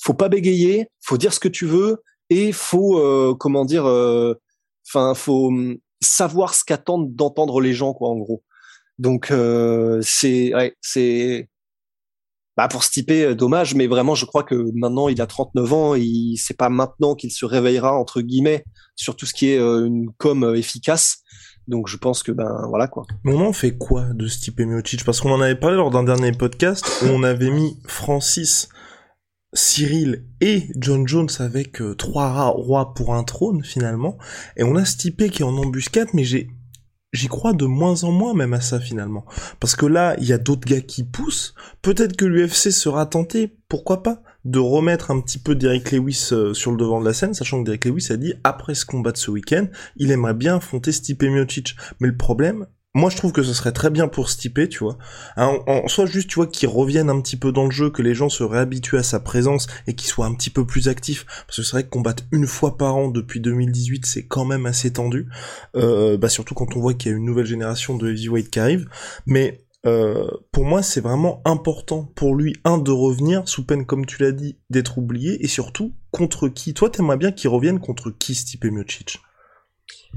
Faut 0.02 0.14
pas 0.14 0.30
bégayer, 0.30 0.88
faut 1.02 1.18
dire 1.18 1.34
ce 1.34 1.40
que 1.40 1.48
tu 1.48 1.66
veux 1.66 2.04
et 2.30 2.52
faut 2.52 3.00
euh, 3.00 3.36
comment 3.38 3.66
dire, 3.66 3.86
euh, 3.86 4.36
enfin 4.88 5.14
faut 5.14 5.48
hum, 5.48 5.78
savoir 6.02 6.54
ce 6.54 6.64
qu'attendent 6.66 7.16
d'entendre 7.16 7.62
les 7.62 7.74
gens 7.74 7.94
quoi 7.94 8.10
en 8.10 8.18
gros. 8.18 8.44
Donc 9.00 9.32
euh, 9.32 10.00
c'est 10.02 10.54
ouais, 10.56 10.76
c'est 10.82 11.50
bah 12.56 12.68
pour 12.68 12.84
Stipe 12.84 13.12
dommage 13.12 13.76
mais 13.76 13.86
vraiment 13.86 14.16
je 14.16 14.26
crois 14.26 14.42
que 14.44 14.72
maintenant 14.74 15.10
il 15.10 15.22
a 15.22 15.28
39 15.28 15.74
ans 15.74 15.96
et 15.96 16.34
c'est 16.38 16.58
pas 16.58 16.70
maintenant 16.70 17.14
qu'il 17.14 17.32
se 17.32 17.46
réveillera 17.46 17.94
entre 17.94 18.22
guillemets 18.22 18.64
sur 18.96 19.16
tout 19.16 19.28
ce 19.28 19.34
qui 19.36 19.50
est 19.50 19.60
une 19.60 20.10
com 20.18 20.56
efficace. 20.56 21.20
Donc 21.68 21.88
je 21.88 21.98
pense 21.98 22.24
que 22.24 22.32
ben 22.32 22.66
voilà 22.70 22.88
quoi. 22.88 23.06
Mais 23.24 23.34
on 23.34 23.46
en 23.46 23.54
fait 23.54 23.78
quoi 23.78 24.06
de 24.14 24.28
Stipe 24.28 24.62
Miocic? 24.62 25.04
Parce 25.04 25.20
qu'on 25.20 25.32
en 25.32 25.42
avait 25.42 25.60
parlé 25.60 25.76
lors 25.76 25.92
d'un 25.92 26.04
dernier 26.04 26.32
podcast 26.32 26.86
où 27.04 27.08
on 27.08 27.24
avait 27.24 27.52
mis 27.52 27.78
Francis, 27.86 28.70
Cyril 29.54 30.26
et 30.40 30.70
John 30.78 31.08
Jones 31.08 31.30
avec 31.40 31.82
euh, 31.82 31.96
trois 31.96 32.48
rois 32.50 32.94
pour 32.94 33.14
un 33.14 33.24
trône 33.24 33.64
finalement, 33.64 34.18
et 34.56 34.64
on 34.64 34.76
a 34.76 34.86
Stipe 34.86 35.30
qui 35.30 35.42
est 35.42 35.46
en 35.46 35.58
embuscade, 35.58 36.10
mais 36.14 36.24
j'ai 36.24 36.50
j'y 37.14 37.28
crois 37.28 37.54
de 37.54 37.66
moins 37.66 38.04
en 38.04 38.12
moins 38.12 38.34
même 38.34 38.54
à 38.54 38.62
ça 38.62 38.80
finalement. 38.80 39.26
Parce 39.60 39.76
que 39.76 39.86
là, 39.86 40.16
il 40.20 40.26
y 40.26 40.34
a 40.34 40.38
d'autres 40.38 40.68
gars 40.68 40.82
qui 40.82 41.04
poussent. 41.04 41.54
Peut-être 41.82 42.16
que 42.16 42.26
l'UFC 42.26 42.72
sera 42.72 43.06
tenté, 43.06 43.56
pourquoi 43.70 44.04
pas 44.04 44.22
de 44.46 44.60
remettre 44.60 45.12
un 45.12 45.20
petit 45.20 45.40
peu 45.40 45.56
Derek 45.56 45.92
Lewis 45.92 46.30
euh, 46.32 46.54
sur 46.54 46.72
le 46.72 46.78
devant 46.78 47.02
de 47.02 47.06
la 47.06 47.14
scène, 47.14 47.34
sachant 47.34 47.60
que 47.60 47.66
Derek 47.66 47.86
Lewis 47.86 48.08
a 48.12 48.18
dit, 48.18 48.34
après 48.46 48.76
ce 48.76 48.86
combat 48.86 49.12
de 49.12 49.18
ce 49.18 49.30
week-end, 49.30 49.68
il 49.98 50.12
aimerait 50.12 50.34
bien 50.34 50.56
affronter 50.58 50.94
Stipe 50.94 51.24
Miocic. 51.24 51.76
Mais 52.00 52.08
le 52.08 52.16
problème, 52.16 52.66
moi 52.98 53.12
je 53.12 53.18
trouve 53.18 53.32
que 53.32 53.44
ce 53.44 53.54
serait 53.54 53.72
très 53.72 53.90
bien 53.90 54.08
pour 54.08 54.30
Stipe, 54.30 54.68
tu 54.70 54.80
vois. 54.80 54.98
Hein, 55.36 55.60
en, 55.68 55.88
soit 55.88 56.08
juste, 56.08 56.30
tu 56.30 56.36
vois, 56.36 56.48
qu'il 56.48 56.68
revienne 56.68 57.10
un 57.10 57.22
petit 57.22 57.38
peu 57.38 57.52
dans 57.52 57.66
le 57.66 57.72
jeu, 57.72 57.92
que 57.92 58.02
les 58.02 58.16
gens 58.16 58.28
se 58.28 58.44
réhabituent 58.44 58.98
à 58.98 59.04
sa 59.04 59.20
présence 59.20 59.68
et 59.86 59.94
qu'il 59.94 60.10
soit 60.10 60.26
un 60.26 60.34
petit 60.34 60.50
peu 60.50 60.66
plus 60.66 60.88
actif. 60.88 61.26
Parce 61.46 61.58
que 61.58 61.64
c'est 61.64 61.72
vrai 61.74 61.84
que 61.84 61.90
combattre 61.90 62.24
une 62.32 62.48
fois 62.48 62.76
par 62.76 62.96
an 62.96 63.10
depuis 63.10 63.40
2018, 63.40 64.06
c'est 64.06 64.26
quand 64.26 64.46
même 64.46 64.66
assez 64.66 64.92
tendu. 64.94 65.28
Euh, 65.76 66.18
bah 66.18 66.28
surtout 66.28 66.56
quand 66.56 66.76
on 66.76 66.80
voit 66.80 66.96
qu'il 66.96 67.12
y 67.12 67.14
a 67.14 67.18
une 67.18 67.26
nouvelle 67.26 67.46
génération 67.46 67.96
de 67.96 68.10
heavyweight 68.10 68.50
qui 68.50 68.60
arrive. 68.60 68.90
Mais 69.28 69.64
euh, 69.86 70.28
pour 70.52 70.66
moi, 70.66 70.82
c'est 70.82 71.02
vraiment 71.02 71.42
important 71.46 72.12
pour 72.16 72.36
lui, 72.36 72.56
un, 72.64 72.80
de 72.80 72.92
revenir, 72.92 73.48
sous 73.48 73.64
peine, 73.64 73.86
comme 73.86 74.08
tu 74.08 74.24
l'as 74.24 74.32
dit, 74.32 74.58
d'être 74.72 74.98
oublié, 74.98 75.44
et 75.44 75.48
surtout, 75.48 75.94
contre 76.12 76.50
qui? 76.50 76.74
Toi, 76.74 76.90
t'aimerais 76.90 77.18
bien 77.18 77.32
qu'il 77.32 77.50
revienne 77.50 77.80
contre 77.80 78.10
qui, 78.10 78.34
Stipe 78.34 78.66
Miocic? 78.66 79.20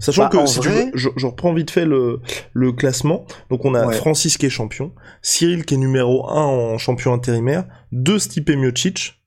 Sachant 0.00 0.28
bah, 0.28 0.30
que, 0.30 0.46
si 0.46 0.60
tu 0.60 0.68
veux, 0.68 0.90
je, 0.94 1.26
reprends 1.26 1.52
vite 1.52 1.70
fait 1.70 1.84
le, 1.84 2.20
le 2.52 2.72
classement. 2.72 3.26
Donc, 3.50 3.64
on 3.64 3.74
a 3.74 3.92
Francis 3.92 4.36
qui 4.38 4.46
est 4.46 4.50
champion, 4.50 4.92
Cyril 5.22 5.64
qui 5.64 5.74
est 5.74 5.78
numéro 5.78 6.28
1 6.28 6.42
en 6.42 6.78
champion 6.78 7.12
intérimaire, 7.12 7.66
2 7.92 8.18
Stipe 8.18 8.50
Miocic, 8.50 9.20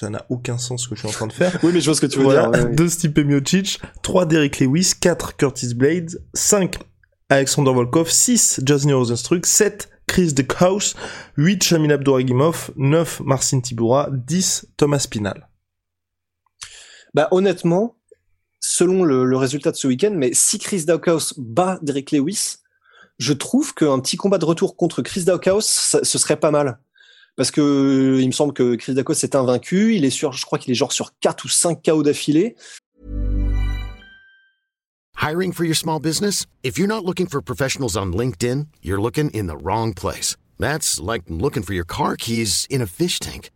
ça 0.00 0.10
n'a 0.10 0.24
aucun 0.30 0.58
sens 0.58 0.84
ce 0.84 0.88
que 0.88 0.94
je 0.94 1.00
suis 1.00 1.08
en 1.08 1.12
train 1.12 1.26
de 1.26 1.32
faire. 1.32 1.58
oui, 1.62 1.70
mais 1.72 1.80
je 1.80 1.86
vois 1.86 1.94
ce 1.94 2.00
que 2.00 2.06
tu 2.06 2.18
veux 2.18 2.26
dire. 2.26 2.50
2 2.50 2.88
Stipe 2.88 3.18
Miocic, 3.18 3.80
3 4.02 4.26
Derek 4.26 4.58
Lewis, 4.60 4.92
4 5.00 5.36
Curtis 5.36 5.74
Blades, 5.74 6.20
5 6.34 6.76
Alexander 7.28 7.72
Volkov, 7.72 8.10
6 8.10 8.62
Jasny 8.64 8.92
Rosenstruck, 8.92 9.46
7 9.46 9.90
Chris 10.06 10.32
de 10.32 10.42
Kraus, 10.42 10.96
8 11.36 11.62
Shamil 11.62 11.92
Abdouragimov, 11.92 12.70
9 12.76 13.20
Marcin 13.20 13.60
Tibura, 13.60 14.08
10 14.10 14.66
Thomas 14.76 15.06
Pinal. 15.10 15.48
Bah 17.14 17.28
honnêtement, 17.30 17.97
selon 18.68 19.02
le, 19.02 19.36
résultat 19.36 19.70
de 19.70 19.76
ce 19.76 19.86
week-end, 19.86 20.12
mais 20.14 20.30
si 20.34 20.58
Chris 20.58 20.84
Daukaus 20.84 21.32
bat 21.38 21.78
Derek 21.80 22.12
Lewis, 22.12 22.56
je 23.18 23.32
trouve 23.32 23.72
qu'un 23.72 23.98
petit 23.98 24.18
combat 24.18 24.36
de 24.36 24.44
retour 24.44 24.76
contre 24.76 25.00
Chris 25.00 25.24
Daukaus, 25.24 25.62
ce 26.02 26.18
serait 26.18 26.38
pas 26.38 26.50
mal. 26.50 26.78
Parce 27.36 27.50
que 27.50 28.18
il 28.20 28.26
me 28.26 28.32
semble 28.32 28.52
que 28.52 28.74
Chris 28.74 28.92
Daukaus 28.92 29.22
est 29.22 29.34
invaincu, 29.34 29.96
il 29.96 30.04
est 30.04 30.10
sur, 30.10 30.32
je 30.32 30.44
crois 30.44 30.58
qu'il 30.58 30.70
est 30.70 30.74
genre 30.74 30.92
sur 30.92 31.12
4 31.20 31.46
ou 31.46 31.48
5 31.48 31.82
KO 31.82 32.02
d'affilée. 32.02 32.56
Hiring 35.16 35.52
for 35.52 35.64
your 35.64 35.74
small 35.74 35.98
business? 35.98 36.44
If 36.62 36.78
you're 36.78 36.88
not 36.88 37.04
looking 37.06 37.26
for 37.26 37.40
professionals 37.40 37.96
on 37.96 38.12
LinkedIn, 38.12 38.66
you're 38.82 39.00
looking 39.00 39.30
in 39.30 39.46
the 39.46 39.56
wrong 39.56 39.94
place. 39.94 40.36
That's 40.58 41.00
like 41.00 41.22
looking 41.28 41.62
for 41.62 41.72
your 41.72 41.86
car 41.86 42.16
keys 42.16 42.66
in 42.68 42.82
a 42.82 42.86
fish 42.86 43.18
tank. 43.18 43.50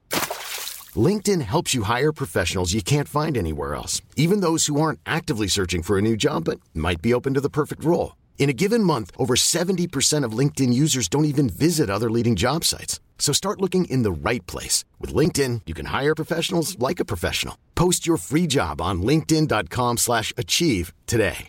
LinkedIn 0.97 1.41
helps 1.43 1.75
you 1.75 1.85
hire 1.85 2.13
professionals 2.13 2.75
you 2.75 2.83
can't 2.83 3.09
find 3.09 3.37
anywhere 3.37 3.75
else, 3.75 4.03
even 4.17 4.41
those 4.41 4.67
who 4.67 4.81
aren't 4.81 5.01
actively 5.07 5.49
searching 5.49 5.83
for 5.83 5.97
a 5.97 6.03
new 6.03 6.17
job 6.17 6.45
but 6.45 6.61
might 6.75 7.01
be 7.01 7.15
open 7.15 7.35
to 7.35 7.41
the 7.41 7.49
perfect 7.49 7.85
role. 7.85 8.17
In 8.39 8.51
a 8.51 8.53
given 8.53 8.83
month, 8.83 9.13
over 9.17 9.35
70% 9.35 10.25
of 10.25 10.37
LinkedIn 10.37 10.75
users 10.75 11.09
don't 11.09 11.25
even 11.25 11.49
visit 11.49 11.89
other 11.89 12.11
leading 12.11 12.35
job 12.37 12.65
sites. 12.65 13.01
So 13.19 13.33
start 13.33 13.61
looking 13.61 13.85
in 13.85 14.03
the 14.03 14.11
right 14.11 14.45
place. 14.47 14.85
With 15.01 15.15
LinkedIn, 15.15 15.61
you 15.67 15.75
can 15.75 15.87
hire 15.87 16.15
professionals 16.15 16.77
like 16.81 16.99
a 17.01 17.05
professional. 17.05 17.57
Post 17.75 18.05
your 18.05 18.19
free 18.19 18.49
job 18.49 18.81
on 18.81 19.01
linkedin.com 19.03 19.99
slash 19.99 20.33
achieve 20.37 20.93
today. 21.07 21.49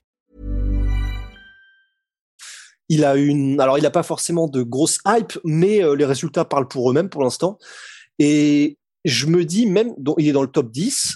Il 2.89 3.05
a 3.05 3.15
une, 3.15 3.59
alors 3.59 3.77
il 3.77 3.81
n'a 3.81 3.89
pas 3.89 4.03
forcément 4.03 4.47
de 4.47 4.61
grosse 4.61 4.99
hype, 5.07 5.33
mais 5.43 5.81
euh, 5.81 5.95
les 5.95 6.05
résultats 6.05 6.45
parlent 6.45 6.67
pour 6.67 6.91
eux-mêmes 6.91 7.09
pour 7.09 7.23
l'instant. 7.23 7.57
Et 8.19 8.77
je 9.05 9.27
me 9.27 9.45
dis, 9.45 9.65
même, 9.65 9.93
il 10.17 10.27
est 10.27 10.31
dans 10.31 10.41
le 10.41 10.47
top 10.47 10.71
10, 10.71 11.15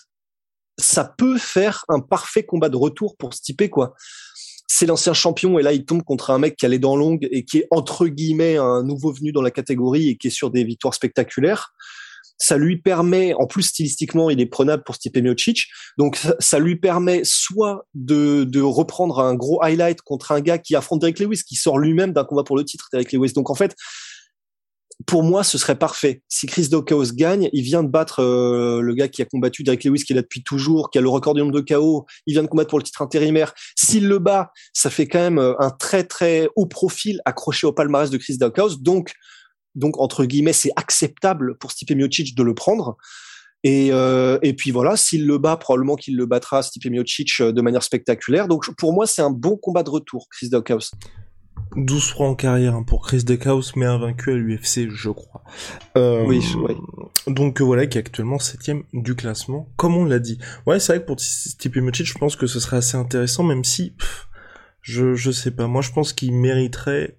ça 0.79 1.13
peut 1.17 1.37
faire 1.37 1.85
un 1.89 1.99
parfait 1.99 2.43
combat 2.43 2.69
de 2.69 2.77
retour 2.77 3.17
pour 3.17 3.33
se 3.33 3.41
typer, 3.41 3.69
quoi. 3.69 3.95
C'est 4.67 4.85
l'ancien 4.85 5.13
champion 5.13 5.57
et 5.57 5.63
là 5.63 5.71
il 5.71 5.85
tombe 5.85 6.03
contre 6.03 6.29
un 6.29 6.39
mec 6.39 6.57
qui 6.57 6.65
a 6.65 6.69
les 6.69 6.77
dents 6.77 7.17
et 7.21 7.45
qui 7.45 7.59
est 7.59 7.67
entre 7.71 8.05
guillemets 8.07 8.57
un 8.57 8.83
nouveau 8.83 9.13
venu 9.13 9.31
dans 9.31 9.41
la 9.41 9.49
catégorie 9.49 10.09
et 10.09 10.17
qui 10.17 10.27
est 10.27 10.29
sur 10.29 10.51
des 10.51 10.65
victoires 10.65 10.93
spectaculaires 10.93 11.73
ça 12.37 12.57
lui 12.57 12.77
permet, 12.77 13.33
en 13.33 13.47
plus 13.47 13.63
stylistiquement, 13.63 14.29
il 14.29 14.39
est 14.39 14.45
prenable 14.45 14.83
pour 14.83 14.95
Stipe 14.95 15.17
Miocic, 15.17 15.67
donc 15.97 16.19
ça, 16.39 16.59
lui 16.59 16.75
permet 16.75 17.21
soit 17.23 17.85
de, 17.95 18.43
de, 18.43 18.61
reprendre 18.61 19.19
un 19.19 19.33
gros 19.33 19.61
highlight 19.63 20.01
contre 20.01 20.31
un 20.31 20.41
gars 20.41 20.57
qui 20.57 20.75
affronte 20.75 21.01
Derek 21.01 21.19
Lewis, 21.19 21.41
qui 21.47 21.55
sort 21.55 21.79
lui-même 21.79 22.13
d'un 22.13 22.23
combat 22.23 22.43
pour 22.43 22.57
le 22.57 22.63
titre, 22.63 22.87
Derek 22.91 23.11
Lewis. 23.11 23.33
Donc 23.33 23.49
en 23.49 23.55
fait, 23.55 23.75
pour 25.05 25.23
moi, 25.23 25.43
ce 25.43 25.57
serait 25.57 25.77
parfait. 25.77 26.23
Si 26.27 26.47
Chris 26.47 26.69
Daukaus 26.69 27.13
gagne, 27.13 27.49
il 27.53 27.61
vient 27.61 27.83
de 27.83 27.87
battre 27.87 28.19
euh, 28.21 28.81
le 28.81 28.93
gars 28.95 29.07
qui 29.07 29.21
a 29.21 29.25
combattu 29.25 29.63
Derek 29.63 29.83
Lewis, 29.83 30.03
qui 30.03 30.13
est 30.13 30.15
là 30.15 30.23
depuis 30.23 30.43
toujours, 30.43 30.89
qui 30.89 30.97
a 30.97 31.01
le 31.01 31.09
record 31.09 31.35
du 31.35 31.41
nombre 31.41 31.53
de 31.53 31.61
KO. 31.61 32.05
Il 32.25 32.33
vient 32.33 32.41
de 32.41 32.47
combattre 32.47 32.69
pour 32.69 32.79
le 32.79 32.83
titre 32.83 33.01
intérimaire. 33.03 33.53
S'il 33.75 34.07
le 34.07 34.17
bat, 34.17 34.51
ça 34.73 34.89
fait 34.89 35.07
quand 35.07 35.19
même 35.19 35.37
euh, 35.37 35.53
un 35.59 35.69
très 35.69 36.03
très 36.03 36.49
haut 36.55 36.65
profil 36.65 37.21
accroché 37.25 37.67
au 37.67 37.73
palmarès 37.73 38.09
de 38.09 38.17
Chris 38.17 38.37
Daukaus. 38.37 38.77
Donc, 38.81 39.13
donc 39.75 39.99
entre 39.99 40.25
guillemets, 40.25 40.53
c'est 40.53 40.71
acceptable 40.75 41.57
pour 41.59 41.71
Stipe 41.71 41.91
Miocic 41.91 42.35
de 42.35 42.43
le 42.43 42.55
prendre. 42.55 42.97
Et, 43.63 43.89
euh, 43.91 44.39
et 44.41 44.53
puis 44.53 44.71
voilà, 44.71 44.97
s'il 44.97 45.27
le 45.27 45.37
bat, 45.37 45.57
probablement 45.57 45.95
qu'il 45.95 46.15
le 46.15 46.25
battra 46.25 46.63
Stipe 46.63 46.85
Miocic 46.85 47.41
de 47.41 47.61
manière 47.61 47.83
spectaculaire. 47.83 48.47
Donc 48.47 48.65
pour 48.77 48.93
moi, 48.93 49.05
c'est 49.05 49.21
un 49.21 49.31
bon 49.31 49.57
combat 49.57 49.83
de 49.83 49.91
retour, 49.91 50.27
Chris 50.31 50.49
Daukaus. 50.49 50.91
12 51.77 52.09
francs 52.09 52.31
en 52.31 52.35
carrière 52.35 52.75
hein, 52.75 52.83
pour 52.83 53.05
Chris 53.05 53.23
Deckhouse, 53.23 53.73
mais 53.75 53.85
invaincu 53.85 54.31
à 54.31 54.35
l'UFC, 54.35 54.89
je 54.89 55.09
crois. 55.09 55.43
Euh, 55.95 56.23
oui, 56.25 56.43
oui. 56.57 56.75
Donc 57.27 57.61
voilà, 57.61 57.87
qui 57.87 57.97
est 57.97 58.01
actuellement 58.01 58.39
septième 58.39 58.83
du 58.93 59.15
classement, 59.15 59.69
comme 59.77 59.95
on 59.95 60.05
l'a 60.05 60.19
dit. 60.19 60.39
Ouais, 60.65 60.79
c'est 60.79 60.93
vrai 60.93 61.01
que 61.01 61.07
pour 61.07 61.19
Stipe 61.19 61.77
Miocic, 61.77 62.05
je 62.05 62.17
pense 62.17 62.35
que 62.35 62.47
ce 62.47 62.59
serait 62.59 62.77
assez 62.77 62.97
intéressant, 62.97 63.43
même 63.43 63.63
si, 63.63 63.93
je, 64.81 65.13
je 65.13 65.31
sais 65.31 65.51
pas, 65.51 65.67
moi 65.67 65.81
je 65.81 65.91
pense 65.91 66.13
qu'il 66.13 66.33
mériterait 66.33 67.17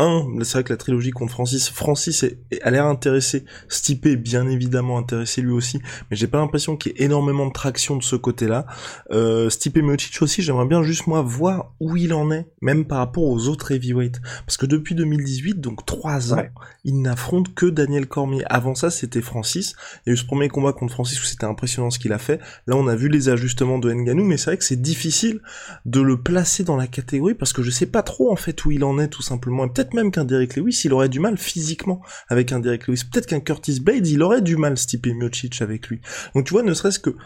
un, 0.00 0.26
c'est 0.42 0.54
vrai 0.54 0.64
que 0.64 0.72
la 0.72 0.76
trilogie 0.76 1.10
contre 1.10 1.32
Francis, 1.32 1.68
Francis 1.68 2.22
est, 2.22 2.38
a 2.62 2.70
l'air 2.70 2.86
intéressé, 2.86 3.44
Stipe 3.68 4.06
est 4.06 4.16
bien 4.16 4.48
évidemment 4.48 4.98
intéressé 4.98 5.42
lui 5.42 5.52
aussi, 5.52 5.80
mais 6.10 6.16
j'ai 6.16 6.26
pas 6.26 6.38
l'impression 6.38 6.76
qu'il 6.76 6.92
y 6.92 6.94
ait 6.96 7.04
énormément 7.04 7.46
de 7.46 7.52
traction 7.52 7.96
de 7.96 8.02
ce 8.02 8.16
côté-là. 8.16 8.66
Euh, 9.10 9.50
Stipe 9.50 9.76
Miocic 9.76 10.22
aussi, 10.22 10.42
j'aimerais 10.42 10.66
bien 10.66 10.82
juste 10.82 11.06
moi 11.06 11.22
voir 11.22 11.74
où 11.80 11.96
il 11.96 12.14
en 12.14 12.30
est, 12.30 12.48
même 12.62 12.84
par 12.84 12.98
rapport 12.98 13.24
aux 13.24 13.48
autres 13.48 13.72
heavyweights, 13.72 14.20
parce 14.46 14.56
que 14.56 14.66
depuis 14.66 14.94
2018, 14.94 15.60
donc 15.60 15.84
trois 15.84 16.32
ans, 16.34 16.42
il 16.84 17.02
n'affronte 17.02 17.54
que 17.54 17.66
Daniel 17.66 18.06
Cormier. 18.06 18.42
Avant 18.48 18.74
ça, 18.74 18.90
c'était 18.90 19.20
Francis. 19.20 19.74
Il 20.06 20.08
y 20.08 20.10
a 20.10 20.12
eu 20.14 20.16
ce 20.16 20.24
premier 20.24 20.48
combat 20.48 20.72
contre 20.72 20.94
Francis 20.94 21.20
où 21.20 21.24
c'était 21.24 21.44
impressionnant 21.44 21.90
ce 21.90 21.98
qu'il 21.98 22.12
a 22.12 22.18
fait. 22.18 22.40
Là, 22.66 22.76
on 22.76 22.86
a 22.86 22.96
vu 22.96 23.08
les 23.08 23.28
ajustements 23.28 23.78
de 23.78 23.92
Nganou, 23.92 24.24
mais 24.24 24.36
c'est 24.36 24.50
vrai 24.50 24.56
que 24.58 24.64
c'est 24.64 24.80
difficile 24.80 25.40
de 25.84 26.00
le 26.00 26.20
placer 26.20 26.64
dans 26.64 26.76
la 26.76 26.86
catégorie 26.86 27.34
parce 27.34 27.52
que 27.52 27.62
je 27.62 27.70
sais 27.70 27.86
pas 27.86 28.02
trop 28.02 28.32
en 28.32 28.36
fait 28.36 28.64
où 28.64 28.70
il 28.70 28.84
en 28.84 28.98
est 28.98 29.08
tout 29.08 29.22
simplement. 29.22 29.68
peut-être 29.68 29.89
même 29.94 30.10
qu'un 30.10 30.24
Derek 30.24 30.56
Lewis, 30.56 30.82
il 30.84 30.92
aurait 30.92 31.08
du 31.08 31.20
mal 31.20 31.36
physiquement 31.38 32.02
avec 32.28 32.52
un 32.52 32.60
Derek 32.60 32.86
Lewis. 32.86 33.04
Peut-être 33.10 33.26
qu'un 33.26 33.40
Curtis 33.40 33.80
Blade, 33.80 34.06
il 34.06 34.22
aurait 34.22 34.42
du 34.42 34.56
mal, 34.56 34.76
Stipe 34.78 35.06
Miocic, 35.06 35.62
avec 35.62 35.88
lui. 35.88 36.00
Donc 36.34 36.46
tu 36.46 36.52
vois, 36.52 36.62
ne 36.62 36.74
serait-ce 36.74 36.98
que 36.98 37.16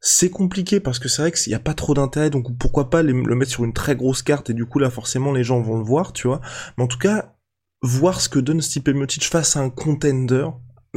c'est 0.00 0.30
compliqué 0.30 0.80
parce 0.80 0.98
que 0.98 1.08
c'est 1.08 1.22
vrai 1.22 1.32
qu'il 1.32 1.50
n'y 1.50 1.56
a 1.56 1.60
pas 1.60 1.74
trop 1.74 1.94
d'intérêt, 1.94 2.30
donc 2.30 2.56
pourquoi 2.58 2.88
pas 2.88 3.02
le 3.02 3.12
mettre 3.34 3.50
sur 3.50 3.64
une 3.64 3.72
très 3.72 3.96
grosse 3.96 4.22
carte 4.22 4.48
et 4.48 4.54
du 4.54 4.64
coup 4.64 4.78
là 4.78 4.90
forcément 4.90 5.32
les 5.32 5.42
gens 5.42 5.60
vont 5.60 5.76
le 5.76 5.84
voir, 5.84 6.12
tu 6.12 6.28
vois. 6.28 6.40
Mais 6.76 6.84
en 6.84 6.86
tout 6.86 6.98
cas, 6.98 7.34
voir 7.82 8.20
ce 8.20 8.28
que 8.28 8.38
donne 8.38 8.60
Stipe 8.60 8.88
Miocic 8.88 9.24
face 9.24 9.56
à 9.56 9.60
un 9.60 9.70
contender, 9.70 10.46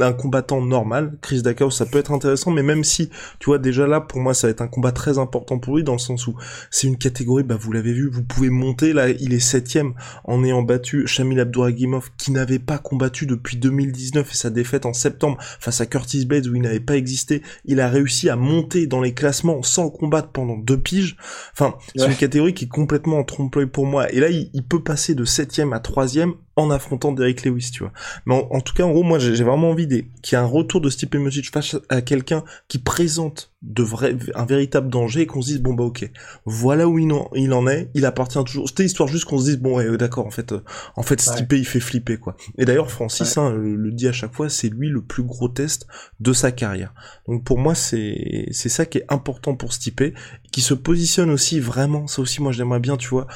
un 0.00 0.12
combattant 0.12 0.62
normal, 0.62 1.18
Chris 1.20 1.42
Dakaos, 1.42 1.70
ça 1.70 1.84
peut 1.84 1.98
être 1.98 2.12
intéressant, 2.12 2.50
mais 2.50 2.62
même 2.62 2.82
si, 2.82 3.10
tu 3.38 3.46
vois, 3.46 3.58
déjà 3.58 3.86
là, 3.86 4.00
pour 4.00 4.20
moi, 4.20 4.32
ça 4.32 4.46
va 4.46 4.50
être 4.50 4.62
un 4.62 4.68
combat 4.68 4.92
très 4.92 5.18
important 5.18 5.58
pour 5.58 5.76
lui, 5.76 5.84
dans 5.84 5.92
le 5.92 5.98
sens 5.98 6.26
où 6.26 6.34
c'est 6.70 6.86
une 6.86 6.96
catégorie, 6.96 7.42
bah, 7.42 7.56
vous 7.60 7.72
l'avez 7.72 7.92
vu, 7.92 8.08
vous 8.08 8.22
pouvez 8.22 8.48
monter, 8.48 8.94
là, 8.94 9.10
il 9.10 9.34
est 9.34 9.40
septième, 9.40 9.92
en 10.24 10.42
ayant 10.44 10.62
battu 10.62 11.06
Shamil 11.06 11.40
Abdouragimov, 11.40 12.10
qui 12.16 12.32
n'avait 12.32 12.58
pas 12.58 12.78
combattu 12.78 13.26
depuis 13.26 13.58
2019 13.58 14.30
et 14.30 14.34
sa 14.34 14.50
défaite 14.50 14.86
en 14.86 14.94
septembre 14.94 15.36
face 15.60 15.80
à 15.80 15.86
Curtis 15.86 16.24
Blades, 16.24 16.46
où 16.46 16.54
il 16.54 16.62
n'avait 16.62 16.80
pas 16.80 16.96
existé, 16.96 17.42
il 17.66 17.80
a 17.80 17.88
réussi 17.88 18.30
à 18.30 18.36
monter 18.36 18.86
dans 18.86 19.02
les 19.02 19.12
classements 19.12 19.62
sans 19.62 19.90
combattre 19.90 20.28
pendant 20.28 20.56
deux 20.56 20.78
piges, 20.78 21.16
enfin, 21.52 21.74
c'est 21.94 22.06
une 22.06 22.16
catégorie 22.16 22.54
qui 22.54 22.64
est 22.64 22.68
complètement 22.68 23.18
en 23.18 23.24
trompe-l'œil 23.24 23.66
pour 23.66 23.86
moi, 23.86 24.10
et 24.10 24.20
là, 24.20 24.30
il, 24.30 24.50
il 24.54 24.64
peut 24.64 24.82
passer 24.82 25.14
de 25.14 25.24
septième 25.24 25.74
à 25.74 25.80
troisième 25.80 26.34
en 26.56 26.70
affrontant 26.70 27.12
Derek 27.12 27.44
Lewis, 27.44 27.70
tu 27.72 27.82
vois. 27.82 27.92
Mais 28.26 28.34
en, 28.34 28.60
tout 28.60 28.74
cas, 28.74 28.84
en 28.84 28.90
gros, 28.90 29.02
moi, 29.02 29.18
j'ai 29.18 29.42
vraiment 29.44 29.70
envie 29.70 29.88
qu'il 30.22 30.36
y 30.36 30.40
ait 30.40 30.44
un 30.44 30.46
retour 30.46 30.80
de 30.80 30.90
Stipe 30.90 31.14
Miocic 31.14 31.50
face 31.50 31.76
à 31.88 32.02
quelqu'un 32.02 32.44
qui 32.68 32.78
présente 32.78 33.52
de 33.62 33.82
vrai, 33.82 34.16
un 34.34 34.44
véritable 34.44 34.88
danger 34.88 35.22
et 35.22 35.26
qu'on 35.26 35.40
se 35.40 35.48
dise, 35.48 35.60
bon, 35.60 35.72
bah, 35.72 35.84
ok, 35.84 36.10
voilà 36.44 36.88
où 36.88 36.98
il 36.98 37.12
en, 37.12 37.30
il 37.34 37.52
en 37.52 37.66
est, 37.68 37.90
il 37.94 38.04
appartient 38.04 38.42
toujours, 38.44 38.68
c'était 38.68 38.84
histoire 38.84 39.08
juste 39.08 39.24
qu'on 39.24 39.38
se 39.38 39.44
dise, 39.44 39.58
bon, 39.58 39.76
ouais, 39.76 39.96
d'accord, 39.96 40.26
en 40.26 40.30
fait, 40.30 40.52
euh, 40.52 40.60
en 40.96 41.02
fait, 41.02 41.20
Stipe, 41.20 41.52
il 41.52 41.64
fait 41.64 41.80
flipper, 41.80 42.18
quoi. 42.18 42.36
Et 42.58 42.64
d'ailleurs, 42.64 42.90
Francis, 42.90 43.38
hein, 43.38 43.50
le, 43.52 43.92
dit 43.92 44.08
à 44.08 44.12
chaque 44.12 44.34
fois, 44.34 44.48
c'est 44.48 44.68
lui 44.68 44.88
le 44.88 45.00
plus 45.00 45.22
gros 45.22 45.48
test 45.48 45.86
de 46.20 46.32
sa 46.32 46.50
carrière. 46.50 46.92
Donc, 47.28 47.44
pour 47.44 47.58
moi, 47.58 47.74
c'est, 47.74 48.46
c'est 48.50 48.68
ça 48.68 48.84
qui 48.84 48.98
est 48.98 49.06
important 49.08 49.54
pour 49.54 49.72
Stipe, 49.72 50.02
qui 50.50 50.60
se 50.60 50.74
positionne 50.74 51.30
aussi 51.30 51.60
vraiment, 51.60 52.06
ça 52.08 52.20
aussi, 52.20 52.42
moi, 52.42 52.52
j'aimerais 52.52 52.80
bien, 52.80 52.96
tu 52.96 53.08
vois, 53.08 53.26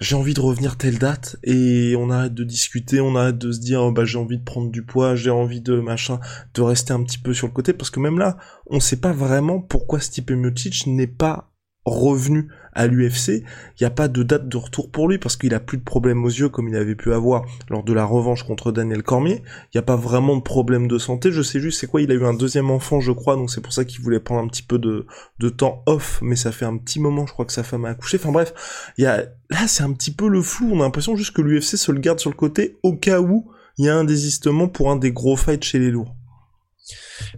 j'ai 0.00 0.14
envie 0.14 0.34
de 0.34 0.40
revenir 0.40 0.76
telle 0.76 0.98
date 0.98 1.36
et 1.42 1.94
on 1.98 2.10
arrête 2.10 2.34
de 2.34 2.44
discuter, 2.44 3.00
on 3.00 3.16
arrête 3.16 3.38
de 3.38 3.50
se 3.50 3.60
dire 3.60 3.82
oh, 3.82 3.92
bah 3.92 4.04
j'ai 4.04 4.18
envie 4.18 4.38
de 4.38 4.44
prendre 4.44 4.70
du 4.70 4.84
poids, 4.84 5.16
j'ai 5.16 5.30
envie 5.30 5.60
de 5.60 5.80
machin, 5.80 6.20
de 6.54 6.62
rester 6.62 6.92
un 6.92 7.02
petit 7.02 7.18
peu 7.18 7.34
sur 7.34 7.46
le 7.46 7.52
côté 7.52 7.72
parce 7.72 7.90
que 7.90 8.00
même 8.00 8.18
là, 8.18 8.36
on 8.66 8.80
sait 8.80 9.00
pas 9.00 9.12
vraiment 9.12 9.60
pourquoi 9.60 10.00
Stipe 10.00 10.30
Miocic 10.30 10.86
n'est 10.86 11.06
pas 11.06 11.50
revenu 11.84 12.48
à 12.78 12.86
l'UFC, 12.86 13.28
il 13.28 13.44
n'y 13.80 13.86
a 13.86 13.90
pas 13.90 14.06
de 14.06 14.22
date 14.22 14.48
de 14.48 14.56
retour 14.56 14.88
pour 14.88 15.08
lui 15.08 15.18
parce 15.18 15.36
qu'il 15.36 15.52
a 15.52 15.58
plus 15.58 15.78
de 15.78 15.82
problèmes 15.82 16.24
aux 16.24 16.28
yeux 16.28 16.48
comme 16.48 16.68
il 16.68 16.76
avait 16.76 16.94
pu 16.94 17.12
avoir 17.12 17.44
lors 17.68 17.82
de 17.82 17.92
la 17.92 18.04
revanche 18.04 18.44
contre 18.44 18.70
Daniel 18.70 19.02
Cormier. 19.02 19.42
Il 19.64 19.76
n'y 19.76 19.80
a 19.80 19.82
pas 19.82 19.96
vraiment 19.96 20.36
de 20.36 20.42
problème 20.42 20.86
de 20.86 20.96
santé. 20.96 21.32
Je 21.32 21.42
sais 21.42 21.58
juste 21.58 21.80
c'est 21.80 21.88
quoi, 21.88 22.00
il 22.00 22.10
a 22.12 22.14
eu 22.14 22.24
un 22.24 22.34
deuxième 22.34 22.70
enfant 22.70 23.00
je 23.00 23.10
crois, 23.10 23.34
donc 23.34 23.50
c'est 23.50 23.60
pour 23.60 23.72
ça 23.72 23.84
qu'il 23.84 24.00
voulait 24.00 24.20
prendre 24.20 24.42
un 24.42 24.46
petit 24.46 24.62
peu 24.62 24.78
de, 24.78 25.06
de 25.40 25.48
temps 25.48 25.82
off, 25.86 26.20
mais 26.22 26.36
ça 26.36 26.52
fait 26.52 26.66
un 26.66 26.76
petit 26.76 27.00
moment 27.00 27.26
je 27.26 27.32
crois 27.32 27.44
que 27.44 27.52
sa 27.52 27.64
femme 27.64 27.84
a 27.84 27.90
accouché. 27.90 28.16
Enfin 28.16 28.30
bref, 28.30 28.54
y 28.96 29.06
a 29.06 29.24
là 29.50 29.66
c'est 29.66 29.82
un 29.82 29.92
petit 29.92 30.12
peu 30.12 30.28
le 30.28 30.40
flou. 30.40 30.70
On 30.72 30.80
a 30.80 30.84
l'impression 30.84 31.16
juste 31.16 31.34
que 31.34 31.42
l'UFC 31.42 31.76
se 31.76 31.90
le 31.90 31.98
garde 31.98 32.20
sur 32.20 32.30
le 32.30 32.36
côté 32.36 32.78
au 32.84 32.94
cas 32.94 33.20
où 33.20 33.50
il 33.76 33.86
y 33.86 33.88
a 33.88 33.96
un 33.96 34.04
désistement 34.04 34.68
pour 34.68 34.92
un 34.92 34.96
des 34.96 35.10
gros 35.10 35.36
fights 35.36 35.64
chez 35.64 35.80
les 35.80 35.90
lourds. 35.90 36.14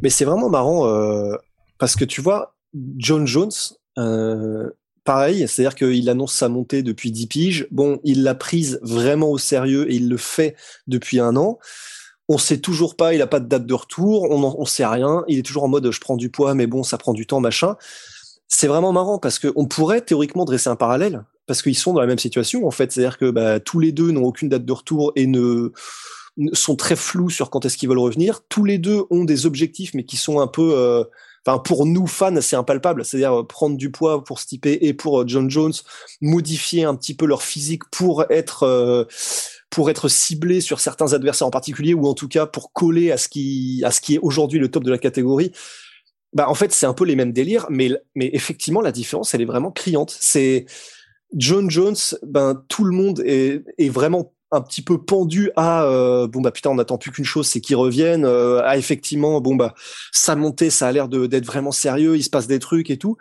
Mais 0.02 0.10
c'est 0.10 0.26
vraiment 0.26 0.50
marrant 0.50 0.86
euh, 0.86 1.34
parce 1.78 1.96
que 1.96 2.04
tu 2.04 2.20
vois, 2.20 2.54
John 2.98 3.26
Jones, 3.26 3.50
euh, 3.98 4.70
pareil, 5.10 5.48
c'est-à-dire 5.48 5.74
qu'il 5.74 6.08
annonce 6.08 6.32
sa 6.32 6.48
montée 6.48 6.84
depuis 6.84 7.10
10 7.10 7.26
piges. 7.26 7.66
Bon, 7.72 7.98
il 8.04 8.22
l'a 8.22 8.36
prise 8.36 8.78
vraiment 8.80 9.28
au 9.28 9.38
sérieux 9.38 9.90
et 9.90 9.96
il 9.96 10.08
le 10.08 10.16
fait 10.16 10.54
depuis 10.86 11.18
un 11.18 11.34
an. 11.34 11.58
On 12.28 12.38
sait 12.38 12.58
toujours 12.58 12.94
pas, 12.94 13.12
il 13.12 13.20
a 13.20 13.26
pas 13.26 13.40
de 13.40 13.48
date 13.48 13.66
de 13.66 13.74
retour, 13.74 14.30
on, 14.30 14.40
on 14.56 14.64
sait 14.66 14.86
rien. 14.86 15.24
Il 15.26 15.36
est 15.36 15.42
toujours 15.42 15.64
en 15.64 15.68
mode 15.68 15.90
je 15.90 15.98
prends 15.98 16.16
du 16.16 16.30
poids, 16.30 16.54
mais 16.54 16.68
bon, 16.68 16.84
ça 16.84 16.96
prend 16.96 17.12
du 17.12 17.26
temps, 17.26 17.40
machin. 17.40 17.74
C'est 18.46 18.68
vraiment 18.68 18.92
marrant 18.92 19.18
parce 19.18 19.40
qu'on 19.40 19.66
pourrait 19.66 20.00
théoriquement 20.00 20.44
dresser 20.44 20.68
un 20.68 20.76
parallèle 20.76 21.24
parce 21.48 21.60
qu'ils 21.60 21.76
sont 21.76 21.92
dans 21.92 22.00
la 22.00 22.06
même 22.06 22.20
situation 22.20 22.64
en 22.64 22.70
fait. 22.70 22.92
C'est-à-dire 22.92 23.18
que 23.18 23.32
bah, 23.32 23.58
tous 23.58 23.80
les 23.80 23.90
deux 23.90 24.12
n'ont 24.12 24.26
aucune 24.26 24.48
date 24.48 24.64
de 24.64 24.72
retour 24.72 25.10
et 25.16 25.26
ne 25.26 25.70
sont 26.52 26.76
très 26.76 26.94
flous 26.94 27.30
sur 27.30 27.50
quand 27.50 27.64
est-ce 27.64 27.76
qu'ils 27.76 27.88
veulent 27.88 27.98
revenir. 27.98 28.42
Tous 28.48 28.64
les 28.64 28.78
deux 28.78 29.02
ont 29.10 29.24
des 29.24 29.44
objectifs, 29.44 29.92
mais 29.92 30.04
qui 30.04 30.16
sont 30.16 30.38
un 30.38 30.46
peu 30.46 30.72
euh, 30.76 31.02
enfin 31.46 31.58
pour 31.58 31.86
nous 31.86 32.06
fans, 32.06 32.40
c'est 32.40 32.56
impalpable. 32.56 33.04
C'est-à-dire 33.04 33.40
euh, 33.40 33.46
prendre 33.46 33.76
du 33.76 33.90
poids 33.90 34.24
pour 34.24 34.40
Stipe 34.40 34.66
et 34.66 34.94
pour 34.94 35.20
euh, 35.20 35.24
John 35.26 35.50
Jones, 35.50 35.72
modifier 36.20 36.84
un 36.84 36.94
petit 36.94 37.14
peu 37.14 37.26
leur 37.26 37.42
physique 37.42 37.82
pour 37.90 38.24
être 38.30 38.64
euh, 38.64 39.04
pour 39.70 39.90
être 39.90 40.08
ciblé 40.08 40.60
sur 40.60 40.80
certains 40.80 41.12
adversaires 41.12 41.46
en 41.46 41.50
particulier 41.50 41.94
ou 41.94 42.06
en 42.06 42.14
tout 42.14 42.28
cas 42.28 42.46
pour 42.46 42.72
coller 42.72 43.10
à 43.12 43.16
ce 43.16 43.28
qui 43.28 43.82
à 43.84 43.90
ce 43.90 44.00
qui 44.00 44.16
est 44.16 44.20
aujourd'hui 44.20 44.58
le 44.58 44.70
top 44.70 44.84
de 44.84 44.90
la 44.90 44.98
catégorie. 44.98 45.52
Bah 46.32 46.48
en 46.48 46.54
fait 46.54 46.72
c'est 46.72 46.86
un 46.86 46.94
peu 46.94 47.04
les 47.04 47.16
mêmes 47.16 47.32
délires, 47.32 47.66
mais 47.70 47.90
mais 48.14 48.30
effectivement 48.32 48.80
la 48.80 48.92
différence 48.92 49.34
elle 49.34 49.42
est 49.42 49.46
vraiment 49.46 49.70
criante. 49.70 50.16
C'est 50.18 50.66
John 51.34 51.70
Jones, 51.70 51.96
ben 52.22 52.64
tout 52.68 52.84
le 52.84 52.92
monde 52.94 53.20
est, 53.24 53.64
est 53.78 53.88
vraiment 53.88 54.32
un 54.52 54.60
petit 54.60 54.82
peu 54.82 55.02
pendu 55.02 55.50
à 55.56 55.84
euh, 55.84 56.26
bon 56.26 56.40
bah 56.40 56.50
putain 56.50 56.70
on 56.70 56.74
n'attend 56.74 56.98
plus 56.98 57.12
qu'une 57.12 57.24
chose 57.24 57.46
c'est 57.46 57.60
qu'ils 57.60 57.76
reviennent 57.76 58.24
euh, 58.24 58.62
à 58.64 58.76
effectivement 58.76 59.40
bon 59.40 59.54
bah 59.54 59.74
sa 60.12 60.34
montée 60.34 60.70
ça 60.70 60.88
a 60.88 60.92
l'air 60.92 61.08
d'être 61.08 61.46
vraiment 61.46 61.72
sérieux 61.72 62.16
il 62.16 62.22
se 62.24 62.30
passe 62.30 62.46
des 62.46 62.58
trucs 62.58 62.90
et 62.90 62.98
tout. 62.98 63.16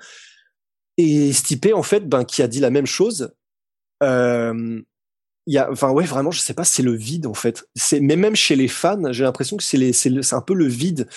Et 0.98 1.32
Stipe 1.32 1.70
en 1.74 1.84
fait 1.84 2.08
ben 2.10 2.26
qui 2.26 2.42
a 2.42 2.48
dit 2.48 2.60
la 2.60 2.72
même 2.72 2.88
chose 2.88 3.34
euh, 4.02 4.82
il 5.46 5.54
y 5.54 5.58
a 5.58 5.72
enfin 5.72 5.92
ouais 5.92 6.06
vraiment 6.06 6.32
je 6.32 6.40
sais 6.40 6.54
pas 6.54 6.64
c'est 6.64 6.84
le 6.84 6.96
vide 6.96 7.28
en 7.28 7.34
fait. 7.34 7.66
C'est 7.76 8.00
mais 8.00 8.16
même 8.16 8.36
chez 8.36 8.56
les 8.56 8.68
fans 8.68 9.12
j'ai 9.12 9.24
l'impression 9.24 9.58
que 9.58 9.64
c'est 9.64 9.94
c'est 9.94 10.34
un 10.34 10.42
peu 10.42 10.54
le 10.56 10.68
vide. 10.68 11.08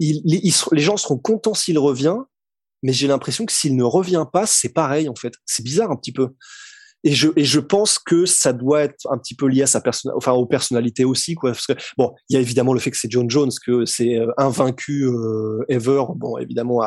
Les 0.00 0.52
gens 0.74 0.96
seront 0.96 1.18
contents 1.18 1.54
s'il 1.54 1.78
revient 1.78 2.18
mais 2.82 2.92
j'ai 2.92 3.08
l'impression 3.08 3.44
que 3.46 3.52
s'il 3.52 3.76
ne 3.76 3.82
revient 3.82 4.26
pas 4.30 4.46
c'est 4.46 4.68
pareil 4.68 5.08
en 5.08 5.14
fait. 5.14 5.34
C'est 5.46 5.64
bizarre 5.64 5.90
un 5.90 5.96
petit 5.96 6.12
peu 6.12 6.34
et 7.04 7.14
je 7.14 7.28
et 7.36 7.44
je 7.44 7.60
pense 7.60 7.98
que 7.98 8.26
ça 8.26 8.52
doit 8.52 8.82
être 8.82 9.06
un 9.10 9.18
petit 9.18 9.34
peu 9.34 9.46
lié 9.46 9.62
à 9.62 9.66
sa 9.66 9.80
personne 9.80 10.12
enfin 10.16 10.32
aux 10.32 10.46
personnalités 10.46 11.04
aussi 11.04 11.34
quoi 11.34 11.52
parce 11.52 11.66
que 11.66 11.74
bon 11.96 12.12
il 12.28 12.34
y 12.34 12.36
a 12.36 12.40
évidemment 12.40 12.72
le 12.72 12.80
fait 12.80 12.90
que 12.90 12.96
c'est 12.96 13.10
John 13.10 13.30
Jones 13.30 13.52
que 13.64 13.84
c'est 13.84 14.16
euh, 14.16 14.30
invaincu 14.36 15.04
euh, 15.04 15.64
ever. 15.68 16.02
Bon 16.16 16.38
évidemment 16.38 16.80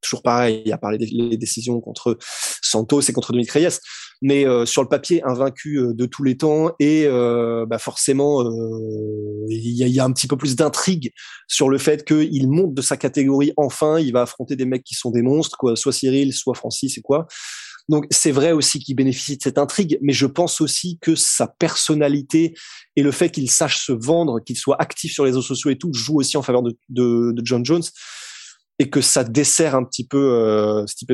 toujours 0.00 0.22
pareil 0.22 0.62
il 0.64 0.72
a 0.72 0.78
parlé 0.78 0.96
des 0.96 1.36
décisions 1.36 1.80
contre 1.80 2.16
Santos 2.62 3.02
et 3.02 3.12
contre 3.12 3.32
Dominique 3.32 3.52
Reyes. 3.52 3.78
Mais 4.20 4.44
euh, 4.46 4.66
sur 4.66 4.82
le 4.82 4.88
papier 4.88 5.22
invaincu 5.22 5.78
de 5.94 6.06
tous 6.06 6.24
les 6.24 6.36
temps 6.36 6.72
et 6.80 7.06
bah 7.68 7.78
forcément 7.78 8.42
il 9.48 9.76
y 9.76 9.84
a, 9.84 9.86
y, 9.86 10.00
a, 10.00 10.04
un 10.04 10.12
petit 10.12 10.26
peu 10.26 10.36
plus 10.36 10.56
d'intrigue 10.56 11.12
sur 11.46 11.68
le 11.68 11.78
fait 11.78 12.04
qu'il 12.04 12.48
monte 12.48 12.74
de 12.74 12.82
sa 12.82 12.96
catégorie 12.96 13.52
enfin. 13.56 14.00
Il 14.00 14.12
va 14.12 14.22
affronter 14.22 14.56
des 14.56 14.64
mecs 14.64 14.82
qui 14.82 14.94
sont 14.94 15.10
des 15.10 15.22
monstres 15.22 15.56
quoi 15.58 15.76
soit 15.76 15.92
Cyril 15.92 16.32
soit 16.32 16.54
Francis 16.54 16.96
et 16.96 17.02
quoi 17.02 17.28
donc 17.88 18.06
c'est 18.10 18.32
vrai 18.32 18.52
aussi 18.52 18.78
qu'il 18.80 18.96
bénéficie 18.96 19.36
de 19.36 19.42
cette 19.42 19.58
intrigue, 19.58 19.98
mais 20.02 20.12
je 20.12 20.26
pense 20.26 20.60
aussi 20.60 20.98
que 21.00 21.14
sa 21.14 21.46
personnalité 21.46 22.54
et 22.96 23.02
le 23.02 23.10
fait 23.12 23.30
qu'il 23.30 23.50
sache 23.50 23.84
se 23.84 23.92
vendre, 23.92 24.40
qu'il 24.40 24.56
soit 24.56 24.80
actif 24.80 25.12
sur 25.12 25.24
les 25.24 25.30
réseaux 25.30 25.42
sociaux 25.42 25.70
et 25.70 25.78
tout, 25.78 25.90
joue 25.92 26.18
aussi 26.18 26.36
en 26.36 26.42
faveur 26.42 26.62
de, 26.62 26.76
de, 26.90 27.32
de 27.32 27.46
John 27.46 27.64
Jones 27.64 27.82
et 28.78 28.90
que 28.90 29.00
ça 29.00 29.24
dessert 29.24 29.74
un 29.74 29.84
petit 29.84 30.06
peu 30.06 30.18
euh, 30.18 30.86
Stipe. 30.86 31.12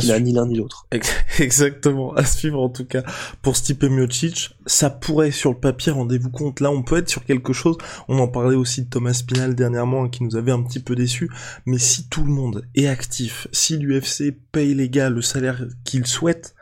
Il 0.00 0.08
n'a 0.08 0.20
ni 0.20 0.32
l'un 0.32 0.46
ni 0.46 0.56
l'autre. 0.56 0.86
Exactement, 1.38 2.14
à 2.14 2.24
suivre 2.24 2.60
en 2.60 2.68
tout 2.68 2.84
cas. 2.84 3.02
Pour 3.42 3.56
Stipe 3.56 3.84
Miocic, 3.84 4.50
ça 4.66 4.90
pourrait 4.90 5.30
sur 5.30 5.50
le 5.50 5.58
papier, 5.58 5.92
rendez-vous 5.92 6.30
compte, 6.30 6.60
là 6.60 6.70
on 6.70 6.82
peut 6.82 6.96
être 6.96 7.08
sur 7.08 7.24
quelque 7.24 7.52
chose, 7.52 7.76
on 8.08 8.18
en 8.18 8.28
parlait 8.28 8.56
aussi 8.56 8.82
de 8.82 8.88
Thomas 8.88 9.12
Spinal 9.12 9.54
dernièrement 9.54 10.08
qui 10.08 10.24
nous 10.24 10.36
avait 10.36 10.52
un 10.52 10.62
petit 10.62 10.80
peu 10.80 10.94
déçu, 10.94 11.30
mais 11.66 11.78
si 11.78 12.08
tout 12.08 12.24
le 12.24 12.32
monde 12.32 12.66
est 12.74 12.86
actif, 12.86 13.48
si 13.52 13.76
l'UFC 13.76 14.34
paye 14.52 14.74
les 14.74 14.88
gars 14.88 15.10
le 15.10 15.22
salaire 15.22 15.64
qu'ils 15.84 16.06
souhaitent, 16.06 16.54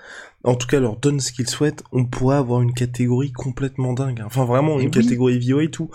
en 0.44 0.54
tout 0.54 0.66
cas 0.66 0.80
leur 0.80 0.96
donne 0.96 1.20
ce 1.20 1.32
qu'ils 1.32 1.48
souhaitent, 1.48 1.82
on 1.92 2.04
pourrait 2.06 2.36
avoir 2.36 2.62
une 2.62 2.72
catégorie 2.72 3.32
complètement 3.32 3.92
dingue. 3.92 4.22
Enfin 4.24 4.44
vraiment 4.44 4.80
une 4.80 4.90
catégorie 4.90 5.38
VOA 5.38 5.64
et 5.64 5.70
tout. 5.70 5.90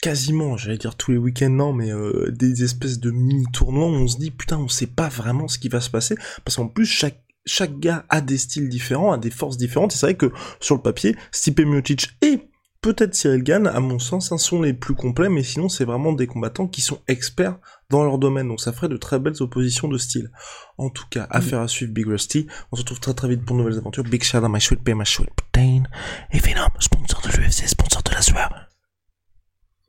Quasiment, 0.00 0.56
j'allais 0.56 0.78
dire 0.78 0.94
tous 0.94 1.10
les 1.10 1.18
week-ends, 1.18 1.50
non, 1.50 1.72
mais 1.72 1.92
euh, 1.92 2.30
des 2.30 2.62
espèces 2.62 3.00
de 3.00 3.10
mini-tournois 3.10 3.86
où 3.86 3.94
on 3.94 4.06
se 4.06 4.16
dit, 4.16 4.30
putain, 4.30 4.58
on 4.58 4.68
sait 4.68 4.86
pas 4.86 5.08
vraiment 5.08 5.48
ce 5.48 5.58
qui 5.58 5.68
va 5.68 5.80
se 5.80 5.90
passer, 5.90 6.16
parce 6.44 6.56
qu'en 6.56 6.68
plus, 6.68 6.86
chaque 6.86 7.22
chaque 7.46 7.78
gars 7.78 8.04
a 8.10 8.20
des 8.20 8.36
styles 8.36 8.68
différents, 8.68 9.10
a 9.10 9.18
des 9.18 9.30
forces 9.30 9.56
différentes, 9.56 9.94
et 9.94 9.96
c'est 9.96 10.06
vrai 10.06 10.16
que, 10.16 10.30
sur 10.60 10.76
le 10.76 10.82
papier, 10.82 11.16
Stipe 11.32 11.60
Miocic 11.60 12.10
et 12.20 12.40
peut-être 12.80 13.14
Cyril 13.14 13.42
Gann, 13.42 13.66
à 13.66 13.80
mon 13.80 13.98
sens, 13.98 14.30
hein, 14.30 14.38
sont 14.38 14.62
les 14.62 14.74
plus 14.74 14.94
complets, 14.94 15.28
mais 15.28 15.42
sinon 15.42 15.68
c'est 15.68 15.84
vraiment 15.84 16.12
des 16.12 16.26
combattants 16.26 16.68
qui 16.68 16.80
sont 16.80 17.00
experts 17.08 17.58
dans 17.90 18.04
leur 18.04 18.18
domaine, 18.18 18.48
donc 18.48 18.60
ça 18.60 18.72
ferait 18.72 18.88
de 18.88 18.96
très 18.96 19.18
belles 19.18 19.40
oppositions 19.42 19.88
de 19.88 19.98
style. 19.98 20.30
En 20.76 20.90
tout 20.90 21.06
cas, 21.10 21.26
affaire 21.30 21.60
à 21.60 21.68
suivre 21.68 21.92
Big 21.92 22.06
Rusty, 22.06 22.46
on 22.70 22.76
se 22.76 22.82
retrouve 22.82 23.00
très 23.00 23.14
très 23.14 23.28
vite 23.28 23.44
pour 23.44 23.56
de 23.56 23.62
nouvelles 23.62 23.78
aventures. 23.78 24.04
Big 24.04 24.22
shout 24.22 24.38
out 24.38 24.50
my 24.50 24.60
sweet 24.60 24.82
pay, 24.84 24.94
my 24.94 25.06
sweet 25.06 25.30
protein, 25.30 25.84
et 26.30 26.38
Venom, 26.38 26.68
sponsor 26.78 27.20
de 27.22 27.28
l'UFC, 27.36 27.66
sponsor 27.66 28.02
de 28.02 28.12
la 28.12 28.22
soirée. 28.22 28.67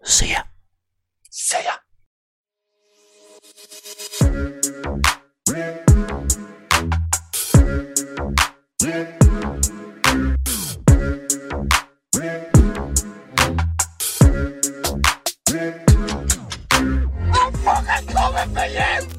See 0.04 0.32
ya. 0.32 0.44
See 1.30 1.64
ya. 1.64 1.74
I'm 17.32 17.54
fucking 17.54 18.08
coming 18.08 18.56
for 18.56 18.66
you! 18.66 19.19